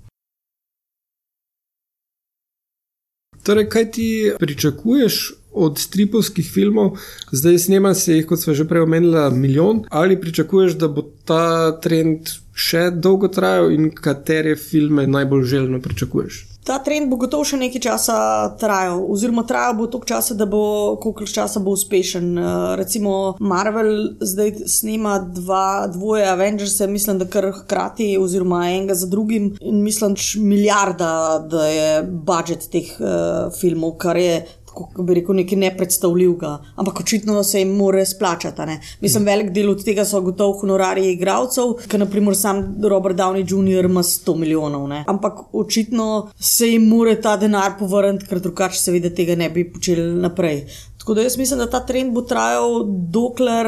Torej, 3.43 3.69
kaj 3.69 3.91
ti 3.91 4.32
pričakuješ 4.39 5.38
od 5.52 5.80
stripovskih 5.80 6.52
filmov, 6.54 6.98
zdaj 7.32 7.58
snema 7.60 7.94
se 7.94 8.16
jih, 8.16 8.28
kot 8.28 8.40
smo 8.40 8.54
že 8.54 8.68
prej 8.68 8.86
omenili, 8.86 9.32
milijon, 9.36 9.84
ali 9.90 10.22
pričakuješ, 10.22 10.78
da 10.78 10.88
bo 10.88 11.06
ta 11.26 11.80
trend 11.82 12.30
še 12.54 12.90
dolgo 12.92 13.28
trajal 13.32 13.72
in 13.72 13.90
katere 13.96 14.56
filme 14.56 15.08
najbolj 15.08 15.44
željno 15.44 15.82
pričakuješ? 15.82 16.46
Ta 16.70 16.76
trend 16.86 17.08
bo 17.10 17.18
gotovo 17.18 17.46
še 17.48 17.58
nekaj 17.58 17.82
časa 17.82 18.16
trajal, 18.60 19.00
oziroma 19.10 19.42
trajal 19.48 19.78
bo 19.80 19.88
toliko 19.90 20.10
časa, 20.12 20.36
da 20.38 20.46
bo 20.46 20.98
koliko 21.02 21.26
časa 21.26 21.62
bo 21.64 21.72
uspešen. 21.74 22.28
Uh, 22.38 22.76
recimo 22.78 23.14
Marvel 23.40 24.20
zdaj 24.22 24.68
snema 24.70 25.16
dva, 25.24 25.88
dvoje 25.90 26.28
Avengers, 26.30 26.76
mislim, 26.86 27.18
da 27.18 27.26
kar 27.32 27.48
hkrati, 27.62 28.12
oziroma 28.22 28.68
enega 28.68 28.94
za 28.94 29.08
drugim, 29.10 29.54
in 29.62 29.82
mislim, 29.82 30.14
da 30.14 30.28
milijarda 30.44 31.12
da 31.50 31.66
je 31.66 31.90
budžet 32.04 32.68
teh 32.70 32.92
uh, 33.00 33.50
filmov, 33.56 33.96
kar 34.04 34.20
je. 34.20 34.38
Kako 34.70 35.04
bi 35.04 35.14
rekel, 35.14 35.36
nekaj 35.36 35.58
nepredstavljivega, 35.58 36.52
ampak 36.76 37.00
očitno 37.00 37.44
se 37.44 37.60
jim 37.60 37.76
mora 37.76 38.06
splačati. 38.06 38.62
Mislim, 39.02 39.26
velik 39.26 39.52
del 39.52 39.70
od 39.72 39.84
tega 39.86 40.06
so 40.06 40.22
gotovo 40.22 40.60
honorarji 40.62 41.12
igralcev, 41.14 41.74
ker 41.88 42.00
naprimer 42.00 42.38
sam 42.38 42.62
Robert 42.84 43.18
Downey 43.18 43.46
Jr. 43.48 43.86
ima 43.86 44.04
100 44.04 44.36
milijonov. 44.38 44.88
Ne. 44.88 45.04
Ampak 45.08 45.40
očitno 45.54 46.30
se 46.40 46.68
jim 46.68 46.88
mora 46.88 47.16
ta 47.22 47.38
denar 47.38 47.78
povrniti, 47.80 48.28
ker 48.30 48.40
drugače 48.40 48.80
seveda 48.80 49.10
tega 49.16 49.36
ne 49.36 49.50
bi 49.50 49.66
počeli 49.74 50.14
naprej. 50.22 50.66
Tako 51.00 51.14
da 51.14 51.22
jaz 51.22 51.38
mislim, 51.38 51.60
da 51.60 51.70
ta 51.70 51.80
trend 51.86 52.14
bo 52.14 52.22
trajal, 52.22 52.84
dokler 52.86 53.68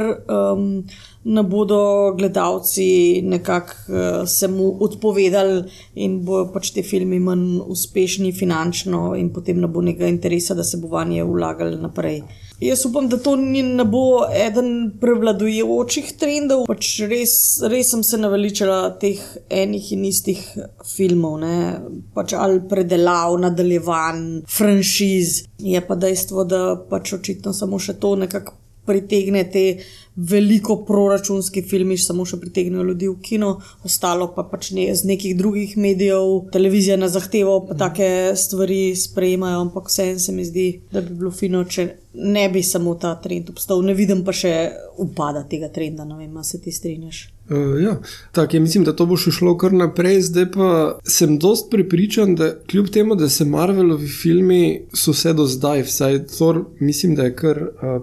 um, 0.54 0.84
ne 1.24 1.44
bodo 1.44 2.14
gledalci 2.18 3.22
nekako 3.22 3.74
uh, 3.88 4.28
se 4.28 4.48
mu 4.48 4.78
odpovedali 4.84 5.64
in 5.96 6.22
bojo 6.26 6.48
pač 6.54 6.72
te 6.74 6.84
filme 6.84 7.20
manj 7.20 7.60
uspešni 7.68 8.32
finančno, 8.34 9.16
in 9.16 9.30
potem 9.34 9.62
ne 9.62 9.68
bo 9.68 9.82
nekega 9.82 10.08
interesa, 10.10 10.58
da 10.58 10.64
se 10.64 10.78
bo 10.78 10.88
vanje 10.88 11.24
vlagali 11.24 11.78
naprej. 11.82 12.22
Jaz 12.62 12.86
upam, 12.86 13.08
da 13.10 13.18
to 13.18 13.36
ni, 13.36 13.64
ne 13.64 13.86
bo 13.90 14.22
eden 14.38 14.92
prevladujočih 15.02 16.12
trendov. 16.22 16.68
Pač 16.70 16.92
res, 17.10 17.34
res 17.74 17.90
sem 17.90 18.04
se 18.06 18.20
naveličala 18.22 18.92
teh 19.02 19.18
enih 19.50 19.88
in 19.96 20.06
istih 20.06 20.44
filmov, 20.86 21.40
ne? 21.42 21.56
pač 22.14 22.36
ali 22.38 22.62
predelav, 22.70 23.40
nadaljevanj, 23.42 24.44
franšiz. 24.46 25.40
Je 25.58 25.82
pa 25.88 25.98
dejstvo, 25.98 26.46
da 26.46 26.64
pač 26.90 27.16
očitno 27.18 27.54
samo 27.54 27.82
še 27.82 27.98
to 27.98 28.14
nekako 28.22 28.61
pritegne 28.86 29.44
te 29.52 29.66
veliko 30.16 30.76
proračunski 30.86 31.62
filmi, 31.62 31.98
samo 31.98 32.26
še 32.28 32.38
pritegnejo 32.42 32.84
ljudi 32.90 33.08
v 33.08 33.16
kino, 33.24 33.52
ostalo 33.88 34.28
pa 34.36 34.44
pač 34.44 34.72
ne, 34.76 34.90
z 34.96 35.08
nekih 35.08 35.38
drugih 35.40 35.78
medijev, 35.80 36.52
televizija 36.52 36.98
na 37.00 37.08
zahtevo, 37.10 37.62
pa 37.70 37.78
take 37.80 38.36
stvari 38.38 38.92
sprejemajo, 38.96 39.62
ampak 39.68 39.90
vseeno 39.90 40.20
se 40.20 40.36
mi 40.36 40.46
zdi, 40.46 40.68
da 40.92 41.02
bi 41.06 41.16
bilo 41.16 41.32
fino, 41.32 41.64
če 41.64 41.88
ne 42.14 42.50
bi 42.52 42.64
samo 42.64 42.98
ta 43.00 43.14
trend 43.24 43.50
obstal. 43.54 43.86
Ne 43.88 43.96
vidim 43.96 44.26
pa 44.28 44.36
še 44.36 44.54
upada 45.00 45.46
tega 45.48 45.72
trenda, 45.72 46.04
ne 46.06 46.20
vem, 46.20 46.42
se 46.44 46.60
ti 46.60 46.76
strinjaš. 46.76 47.24
Uh, 47.52 47.76
ja, 47.80 47.98
tako 48.36 48.56
je, 48.56 48.64
mislim, 48.64 48.84
da 48.88 48.94
to 48.96 49.08
bo 49.08 49.18
šlo 49.20 49.56
kar 49.60 49.74
naprej. 49.76 50.22
Zdaj 50.28 50.48
pa 50.52 50.70
sem 51.08 51.38
dost 51.40 51.72
prepričan, 51.72 52.36
da 52.36 52.54
kljub 52.68 52.92
temu, 52.92 53.16
da 53.16 53.30
se 53.30 53.48
Marvelovi 53.48 54.08
filmi 54.08 54.64
so 54.94 55.16
vse 55.16 55.34
do 55.40 55.48
zdaj, 55.48 55.88
vsaj 55.88 56.26
Thor, 56.36 56.66
mislim, 56.80 57.16
da 57.16 57.32
je 57.32 57.36
kar. 57.36 57.64
Uh, 57.80 58.02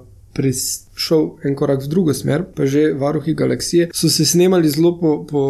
Šel 0.98 1.29
en 1.46 1.55
korak 1.55 1.85
v 1.85 1.90
drugo 1.92 2.14
smer, 2.14 2.42
pa 2.57 2.66
že 2.66 2.92
varuhi 2.98 3.35
galaksije 3.35 3.90
so 3.94 4.11
se 4.11 4.27
snemali 4.27 4.70
zelo 4.70 4.96
po, 4.98 5.12
po 5.31 5.42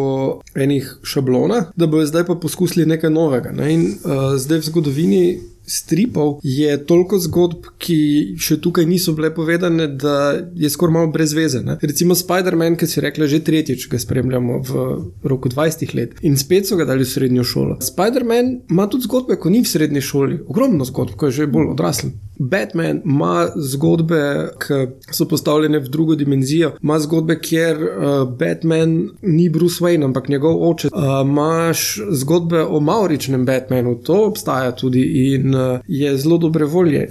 enih 0.55 0.99
šablonah, 1.03 1.71
da 1.75 1.87
bodo 1.87 2.05
zdaj 2.05 2.27
pa 2.27 2.35
poskusili 2.35 2.85
nekaj 2.85 3.09
novega. 3.09 3.51
Ne? 3.51 3.73
In 3.73 3.81
uh, 3.81 4.37
zdaj 4.37 4.61
v 4.61 4.69
zgodovini 4.69 5.23
stripov 5.69 6.39
je 6.43 6.73
toliko 6.85 7.19
zgodb, 7.21 7.69
ki 7.77 7.99
še 8.41 8.57
tukaj 8.63 8.87
niso 8.89 9.13
bile 9.17 9.29
povedane, 9.35 9.85
da 10.01 10.33
je 10.57 10.69
skoraj 10.69 10.95
malo 10.95 11.11
brez 11.13 11.35
veze. 11.37 11.61
Ne? 11.65 11.77
Recimo 11.81 12.17
Spider-Man, 12.17 12.77
ki 12.79 12.89
si 12.89 13.03
rekla, 13.05 13.29
že 13.29 13.43
tretjič 13.45 13.85
ga 13.91 14.01
spremljamo 14.01 14.59
v 14.65 14.87
roku 15.29 15.51
20 15.53 15.93
let 15.95 16.17
in 16.25 16.37
spet 16.41 16.67
so 16.67 16.79
ga 16.79 16.89
dali 16.89 17.05
v 17.05 17.11
srednjo 17.13 17.45
šolo. 17.45 17.77
Spider-Man 17.85 18.55
ima 18.73 18.89
tudi 18.89 19.05
zgodbe, 19.05 19.37
ko 19.37 19.53
ni 19.53 19.61
v 19.61 19.69
srednji 19.69 20.01
šoli, 20.01 20.41
ogromno 20.49 20.87
zgodb, 20.89 21.15
ko 21.15 21.29
je 21.29 21.43
že 21.43 21.51
bolj 21.51 21.75
odrasel. 21.75 22.17
Batman 22.39 23.01
ima 23.05 23.47
zgodbe, 23.55 24.49
ki 24.59 25.13
so 25.13 25.27
postavljene 25.27 25.79
v 25.79 25.89
drugo 25.89 26.15
dimenzijo. 26.15 26.71
Ima 26.83 26.99
zgodbe, 26.99 27.39
kjer 27.39 27.77
uh, 27.77 28.29
Batman 28.37 29.09
ni 29.21 29.49
Bruce 29.49 29.83
Wayne, 29.83 30.05
ampak 30.05 30.29
njegov 30.29 30.69
oče. 30.69 30.87
Uh, 30.93 31.03
Imáš 31.23 31.99
zgodbe 32.11 32.63
o 32.63 32.79
Mauričnem 32.79 33.45
Batmanu, 33.45 33.95
to 34.03 34.25
obstaja 34.27 34.71
tudi 34.75 35.03
in 35.03 35.55
uh, 35.55 35.79
je 35.87 36.17
zelo 36.17 36.37
dobre 36.37 36.65
volje. 36.65 37.07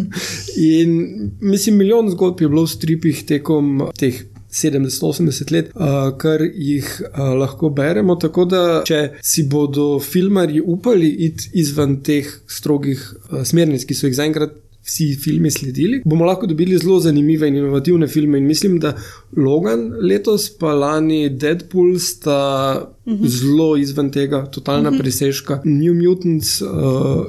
in 0.80 1.30
mislim, 1.40 1.76
milijon 1.76 2.10
zgodb 2.10 2.40
je 2.40 2.48
bilo 2.48 2.62
v 2.62 2.68
stripih 2.68 3.24
tekom 3.26 3.90
teh 3.98 4.31
70-80 4.52 5.52
let, 5.52 5.70
uh, 5.74 6.10
kar 6.20 6.44
jih 6.44 6.86
uh, 7.08 7.32
lahko 7.38 7.70
beremo. 7.74 8.16
Tako 8.20 8.44
da, 8.44 8.64
če 8.88 9.02
si 9.24 9.46
bodo 9.48 9.96
filmarji 10.02 10.60
upali 10.60 11.08
iti 11.28 11.50
izven 11.62 12.00
teh 12.04 12.28
strogih 12.48 13.00
uh, 13.30 13.40
smernic, 13.48 13.86
ki 13.88 13.96
so 13.96 14.10
jih 14.10 14.18
zaenkrat. 14.20 14.58
Vsi 14.82 15.12
filmi 15.14 15.46
sledili, 15.54 16.00
bomo 16.02 16.26
lahko 16.26 16.48
dobili 16.50 16.74
zelo 16.74 16.96
zanimive 16.98 17.46
in 17.46 17.60
inovativne 17.60 18.08
filme. 18.10 18.40
In 18.42 18.48
mislim, 18.50 18.80
da 18.82 18.90
Logan 19.38 19.84
letos, 20.02 20.48
pa 20.58 20.72
lani 20.74 21.28
Deadpool, 21.30 21.92
sta 22.02 22.40
uh 23.04 23.12
-huh. 23.12 23.28
zelo 23.28 23.76
izven 23.76 24.10
tega, 24.10 24.46
totalna 24.46 24.88
uh 24.88 24.94
-huh. 24.94 24.98
presežka. 24.98 25.60
New 25.64 25.94
Mutants, 25.94 26.62
uh, 26.62 26.68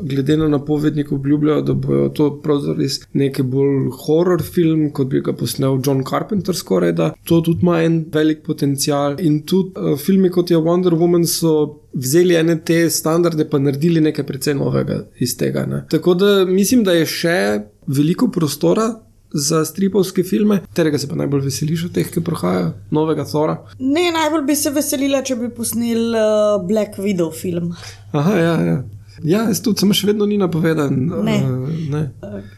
glede 0.02 0.38
na 0.38 0.48
napovednik, 0.48 1.12
obljubljajo, 1.12 1.62
da 1.62 1.74
bo 1.74 2.10
to 2.10 2.42
res 2.78 3.00
nekaj 3.14 3.46
bolj 3.46 3.90
horror 4.06 4.42
film, 4.42 4.92
kot 4.92 5.08
bi 5.08 5.22
ga 5.22 5.34
posnel 5.34 5.80
John 5.86 6.04
Carpenter, 6.10 6.56
skoraj 6.56 6.92
da. 6.92 7.14
To 7.26 7.42
tudi 7.42 7.60
ima 7.62 7.84
en 7.84 8.06
velik 8.12 8.44
potencial. 8.44 9.16
In 9.20 9.42
tudi 9.42 9.72
uh, 9.76 10.00
filmi 10.00 10.30
kot 10.30 10.52
je 10.52 10.58
Wonder 10.58 10.94
Woman 10.94 11.26
so. 11.28 11.80
Vzeli 11.96 12.34
ene 12.36 12.60
te 12.66 12.90
standarde, 12.90 13.46
pa 13.50 13.60
naredili 13.60 14.02
nekaj 14.02 14.26
precej 14.26 14.54
novega 14.54 15.06
iz 15.20 15.38
tega. 15.38 15.66
Ne. 15.66 15.86
Tako 15.90 16.14
da 16.14 16.46
mislim, 16.46 16.84
da 16.84 16.92
je 16.92 17.06
še 17.06 17.62
veliko 17.88 18.32
prostora 18.32 18.96
za 19.34 19.66
stripovske 19.66 20.24
filme, 20.24 20.60
katerega 20.70 20.98
se 20.98 21.10
pa 21.10 21.16
najbolj 21.16 21.48
veseliš 21.50 21.88
od 21.90 21.94
teh, 21.98 22.10
ki 22.14 22.22
prihajajo, 22.24 22.74
novega 22.92 23.26
Thora. 23.26 23.58
Ne, 23.80 24.12
najbolj 24.14 24.46
bi 24.48 24.56
se 24.56 24.74
veselila, 24.74 25.24
če 25.26 25.36
bi 25.42 25.50
posneli 25.54 26.12
uh, 26.14 26.60
Black 26.68 27.00
Widow 27.02 27.34
film. 27.34 27.74
Aha, 28.12 28.36
ja, 28.38 28.58
ja. 28.62 28.84
Ja, 29.24 29.44
jaz 29.48 29.62
tudi, 29.64 29.80
samo 29.84 29.94
še 29.96 30.08
vedno 30.10 30.26
ni 30.28 30.40
napovedan. 30.42 30.96
Ne. 31.26 31.36
Uh, 31.46 31.74
ne. 31.94 32.02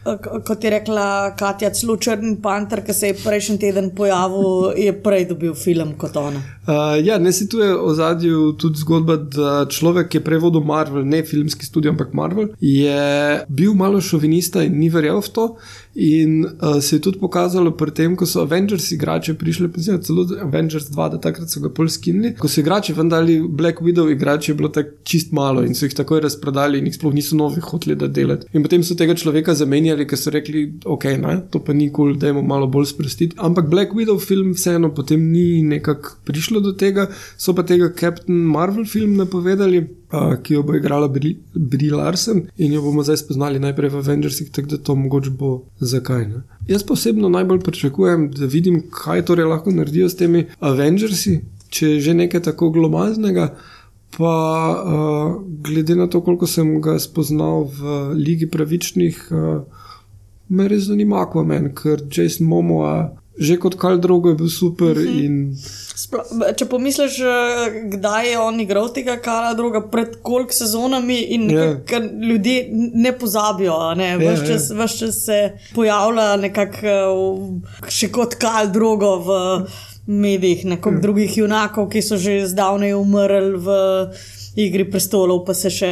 Uh, 0.08 0.40
kot 0.46 0.64
je 0.64 0.72
rekla 0.72 1.06
Katja, 1.38 1.70
celo 1.76 1.98
Črn 2.00 2.38
Panther, 2.42 2.80
ki 2.84 2.96
se 2.96 3.12
je 3.12 3.18
prejšnji 3.20 3.58
teden 3.66 3.90
pojavil, 3.96 4.72
je 4.80 4.94
prej 5.04 5.28
dobil 5.30 5.54
film 5.58 5.94
kot 6.00 6.16
ona. 6.20 6.40
Uh, 6.66 6.98
ja, 7.06 7.18
ne 7.18 7.32
si 7.32 7.48
tu 7.48 7.60
je 7.62 7.70
v 7.74 7.94
zadju 7.94 8.52
tudi 8.58 8.82
zgodba, 8.82 9.16
da 9.16 9.66
človek, 9.70 10.10
ki 10.10 10.18
je 10.18 10.24
prej 10.26 10.42
vodil 10.42 10.64
Marvel, 10.66 11.06
ne 11.06 11.22
filmski 11.22 11.66
studio, 11.66 11.92
ampak 11.94 12.14
Marvel, 12.14 12.50
je 12.60 13.44
bil 13.48 13.74
malo 13.74 14.00
šovinista 14.02 14.64
in 14.66 14.80
ni 14.80 14.90
verjel 14.90 15.22
v 15.22 15.34
to. 15.36 15.46
In 15.96 16.44
uh, 16.44 16.80
se 16.80 16.96
je 16.96 17.00
tudi 17.00 17.18
pokazalo 17.18 17.70
tem, 17.94 18.16
ko 18.16 18.26
so 18.26 18.42
Avengers 18.42 18.90
igrače 18.92 19.34
prišli, 19.34 19.70
pa 19.72 19.80
celo 19.80 20.26
Avengers 20.42 20.90
2, 20.90 21.08
da 21.10 21.20
takrat 21.20 21.48
so 21.48 21.60
ga 21.60 21.70
pol 21.70 21.88
skinili. 21.88 22.34
Ko 22.36 22.48
so 22.48 22.60
igrači 22.60 22.92
vendali 22.92 23.40
Black 23.40 23.80
Widow, 23.80 24.10
igrače 24.12 24.52
je 24.52 24.56
bilo 24.56 24.68
tako 24.68 24.90
čist 25.04 25.32
malo 25.32 25.62
in 25.64 25.74
so 25.74 25.86
jih 25.86 25.94
takoj 25.96 26.20
razprodali 26.20 26.78
in 26.78 26.90
jih 26.90 26.98
sploh 26.98 27.14
niso 27.14 27.36
novi 27.36 27.62
hoteli 27.64 27.96
da 27.96 28.08
delati. 28.08 28.46
In 28.52 28.62
potem 28.62 28.84
so 28.84 28.94
tega 28.94 29.14
človeka 29.16 29.54
zamenjali, 29.54 30.06
ker 30.06 30.20
so 30.20 30.30
rekli, 30.30 30.66
ok, 30.84 31.08
ne, 31.22 31.38
to 31.50 31.62
pa 31.64 31.72
ni 31.72 31.88
kul, 31.88 32.12
cool, 32.12 32.20
da 32.20 32.28
jim 32.28 32.42
malo 32.44 32.68
bolj 32.68 32.90
sprostiti. 32.92 33.36
Ampak 33.40 33.70
Black 33.72 33.96
Widow 33.96 34.20
film 34.20 34.52
vseeno 34.52 34.92
potem 34.94 35.30
ni 35.32 35.62
nekako 35.62 36.18
prišlo 36.28 36.55
do 36.60 36.72
tega, 36.72 37.08
so 37.36 37.54
pa 37.54 37.62
tega 37.66 37.90
Captain 37.92 38.44
Marvel 38.44 38.84
film 38.84 39.16
napovedali. 39.16 39.86
Uh, 40.06 40.36
ki 40.38 40.54
jo 40.54 40.60
bo 40.62 40.76
igrala 40.78 41.08
Bri 41.10 41.88
Larsen 41.90 42.44
in 42.62 42.72
jo 42.76 42.82
bomo 42.84 43.02
zdaj 43.02 43.24
spoznali 43.24 43.58
najprej 43.58 43.90
v 43.90 44.02
Avengersih, 44.04 44.52
tako 44.54 44.68
da 44.70 44.76
to 44.78 44.94
mogoče 44.94 45.32
bo 45.34 45.48
zakaj. 45.82 46.28
Ne? 46.30 46.42
Jaz 46.70 46.84
posebno 46.86 47.28
najbolj 47.28 47.58
pričakujem, 47.66 48.28
da 48.30 48.46
vidim, 48.46 48.84
kaj 48.94 49.24
torej 49.26 49.48
lahko 49.50 49.74
naredijo 49.74 50.06
s 50.08 50.14
temi 50.16 50.44
Avengersi, 50.60 51.40
če 51.74 51.96
je 51.96 52.04
že 52.06 52.14
nekaj 52.14 52.44
tako 52.46 52.70
globalnega. 52.70 53.48
Pa 54.16 54.32
uh, 54.78 55.42
glede 55.66 55.98
na 55.98 56.06
to, 56.06 56.22
koliko 56.22 56.46
sem 56.46 56.76
ga 56.80 57.00
spoznal 57.02 57.66
v 57.66 57.98
Ligi 58.14 58.46
pravičnih, 58.46 59.18
uh, 59.34 59.82
me 60.48 60.68
res 60.70 60.86
zanima 60.86 61.20
Aquaman, 61.26 61.72
ker 61.74 62.06
Jason 62.06 62.46
Momoa 62.46 63.10
že 63.38 63.58
kot 63.60 63.76
kal 63.76 63.98
drugo 64.00 64.28
je 64.28 64.34
bil 64.34 64.48
super. 64.48 64.96
Uh 64.96 65.04
-huh. 65.04 65.24
in... 65.24 65.56
Splo 65.96 66.22
če 66.56 66.66
pomisliš, 66.66 67.18
kdaj 67.92 68.30
je 68.30 68.38
on 68.38 68.60
igral 68.60 68.88
tega 68.92 69.16
kala 69.16 69.54
druga, 69.54 69.80
pred 69.80 70.16
koliko 70.22 70.52
sezonami 70.52 71.20
in 71.20 71.48
yeah. 71.50 71.92
Ja. 71.92 72.00
ljudje 72.28 72.68
ne 72.94 73.12
pozabijo, 73.18 73.94
ne? 73.94 74.16
Vse 74.18 74.26
yeah, 74.26 74.46
čas, 74.46 74.70
yeah. 74.70 74.98
čas 74.98 75.24
se 75.24 75.52
pojavlja 75.74 76.36
nekako 76.36 76.96
še 77.88 78.08
kot 78.08 78.34
kal 78.34 78.72
drugo 78.72 79.16
v 79.16 79.30
medijih, 80.06 80.64
nekako 80.64 80.90
yeah. 80.90 81.00
drugih 81.00 81.38
junakov, 81.38 81.88
ki 81.88 82.02
so 82.02 82.16
že 82.16 82.46
zdavnaj 82.46 82.94
umrli 82.94 83.56
v 83.56 83.68
igri 84.56 84.86
prestolov, 84.90 85.42
pa 85.46 85.54
se 85.54 85.70
še. 85.72 85.90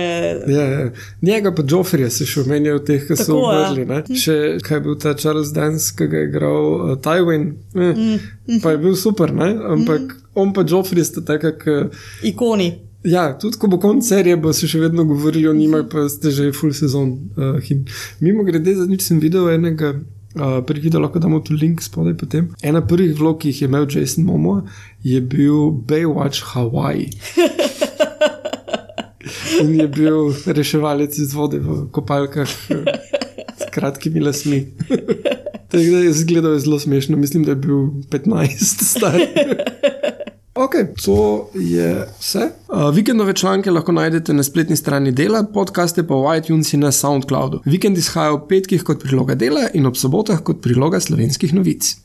Ja, 0.49 0.65
ja. 0.65 0.87
Njega 1.23 1.53
pa 1.55 1.65
Joffrey 1.69 2.09
se 2.13 2.27
še 2.29 2.43
omenja 2.45 2.79
v 2.79 2.85
teh, 2.89 3.05
ki 3.05 3.19
so 3.19 3.39
umrli. 3.43 3.85
Hm. 3.85 4.17
Še 4.25 4.39
kaj 4.65 4.79
je 4.79 4.85
bil 4.87 4.97
ta 5.01 5.15
Charles 5.21 5.53
Dance, 5.57 5.93
ki 5.97 6.09
ga 6.11 6.23
je 6.23 6.31
igral 6.31 6.71
uh, 6.73 6.97
Tywin, 7.05 7.51
eh, 7.77 7.93
mm. 7.93 8.63
pa 8.65 8.75
je 8.75 8.83
bil 8.87 8.97
super, 8.99 9.35
ne? 9.37 9.53
ampak 9.77 10.09
mm. 10.09 10.25
on 10.41 10.57
pa 10.57 10.65
Joffrey 10.67 11.05
sta 11.07 11.25
tako, 11.27 11.55
kot 11.61 12.03
ikoni. 12.25 12.73
Ja, 13.05 13.35
tudi 13.37 13.61
ko 13.61 13.69
bo 13.69 13.77
konec 13.77 14.07
serije, 14.09 14.39
bo 14.41 14.53
se 14.57 14.69
še 14.69 14.81
vedno 14.81 15.05
govorili 15.05 15.49
o 15.51 15.53
njima, 15.53 15.83
pa 15.85 16.07
ste 16.09 16.33
že 16.33 16.49
full 16.57 16.73
sezon. 16.73 17.13
Uh, 17.37 17.61
Mimo 18.25 18.47
grede, 18.49 18.73
za 18.79 18.89
nič 18.89 19.05
sem 19.05 19.21
videl 19.21 19.51
enega. 19.53 19.93
Uh, 20.35 20.65
Prvi 20.67 20.89
video 20.89 20.99
lahko 21.05 21.21
damo 21.23 21.39
tu 21.45 21.55
link 21.55 21.85
spodaj. 21.85 22.17
Potem. 22.19 22.49
Ena 22.65 22.81
prvih 22.81 23.13
vlog, 23.19 23.39
ki 23.39 23.53
jih 23.53 23.63
je 23.63 23.69
imel 23.69 23.87
Jason 23.87 24.25
Momo, 24.25 24.63
je 25.05 25.21
bil 25.21 25.71
Baywatch 25.85 26.43
Hawaii. 26.55 27.13
in 29.63 29.75
je 29.81 29.89
bil 29.89 30.33
reševalec 30.47 31.19
iz 31.19 31.35
vode 31.35 31.59
v 31.59 31.85
kopalkah 31.93 32.49
s 32.49 33.69
kratkimi 33.75 34.21
lasmi. 34.21 34.65
Tako 35.69 35.91
da 35.91 35.99
je 35.99 36.11
izgledal 36.11 36.59
zelo 36.59 36.79
smešno, 36.79 37.17
mislim, 37.17 37.45
da 37.45 37.51
je 37.51 37.57
bil 37.57 37.89
15 38.11 38.85
star. 38.85 39.21
Ok, 40.55 40.75
to 41.05 41.49
je 41.55 42.07
vse. 42.21 42.51
Uh, 42.69 42.95
vikendove 42.95 43.33
članke 43.33 43.71
lahko 43.71 43.93
najdete 43.93 44.33
na 44.33 44.43
spletni 44.43 44.77
strani 44.77 45.13
dela, 45.13 45.43
podcaste 45.55 46.07
pa 46.07 46.15
v 46.15 46.37
iTunes 46.39 46.73
in 46.73 46.81
na 46.81 46.93
SoundCloudu. 46.93 47.61
Vikend 47.65 47.99
izhaja 47.99 48.33
ob 48.33 48.47
petkih 48.49 48.85
kot 48.87 49.03
priloga 49.03 49.35
dela 49.35 49.67
in 49.75 49.87
ob 49.87 49.97
sobotah 49.99 50.39
kot 50.47 50.63
priloga 50.63 51.01
slovenskih 51.01 51.55
novic. 51.55 51.97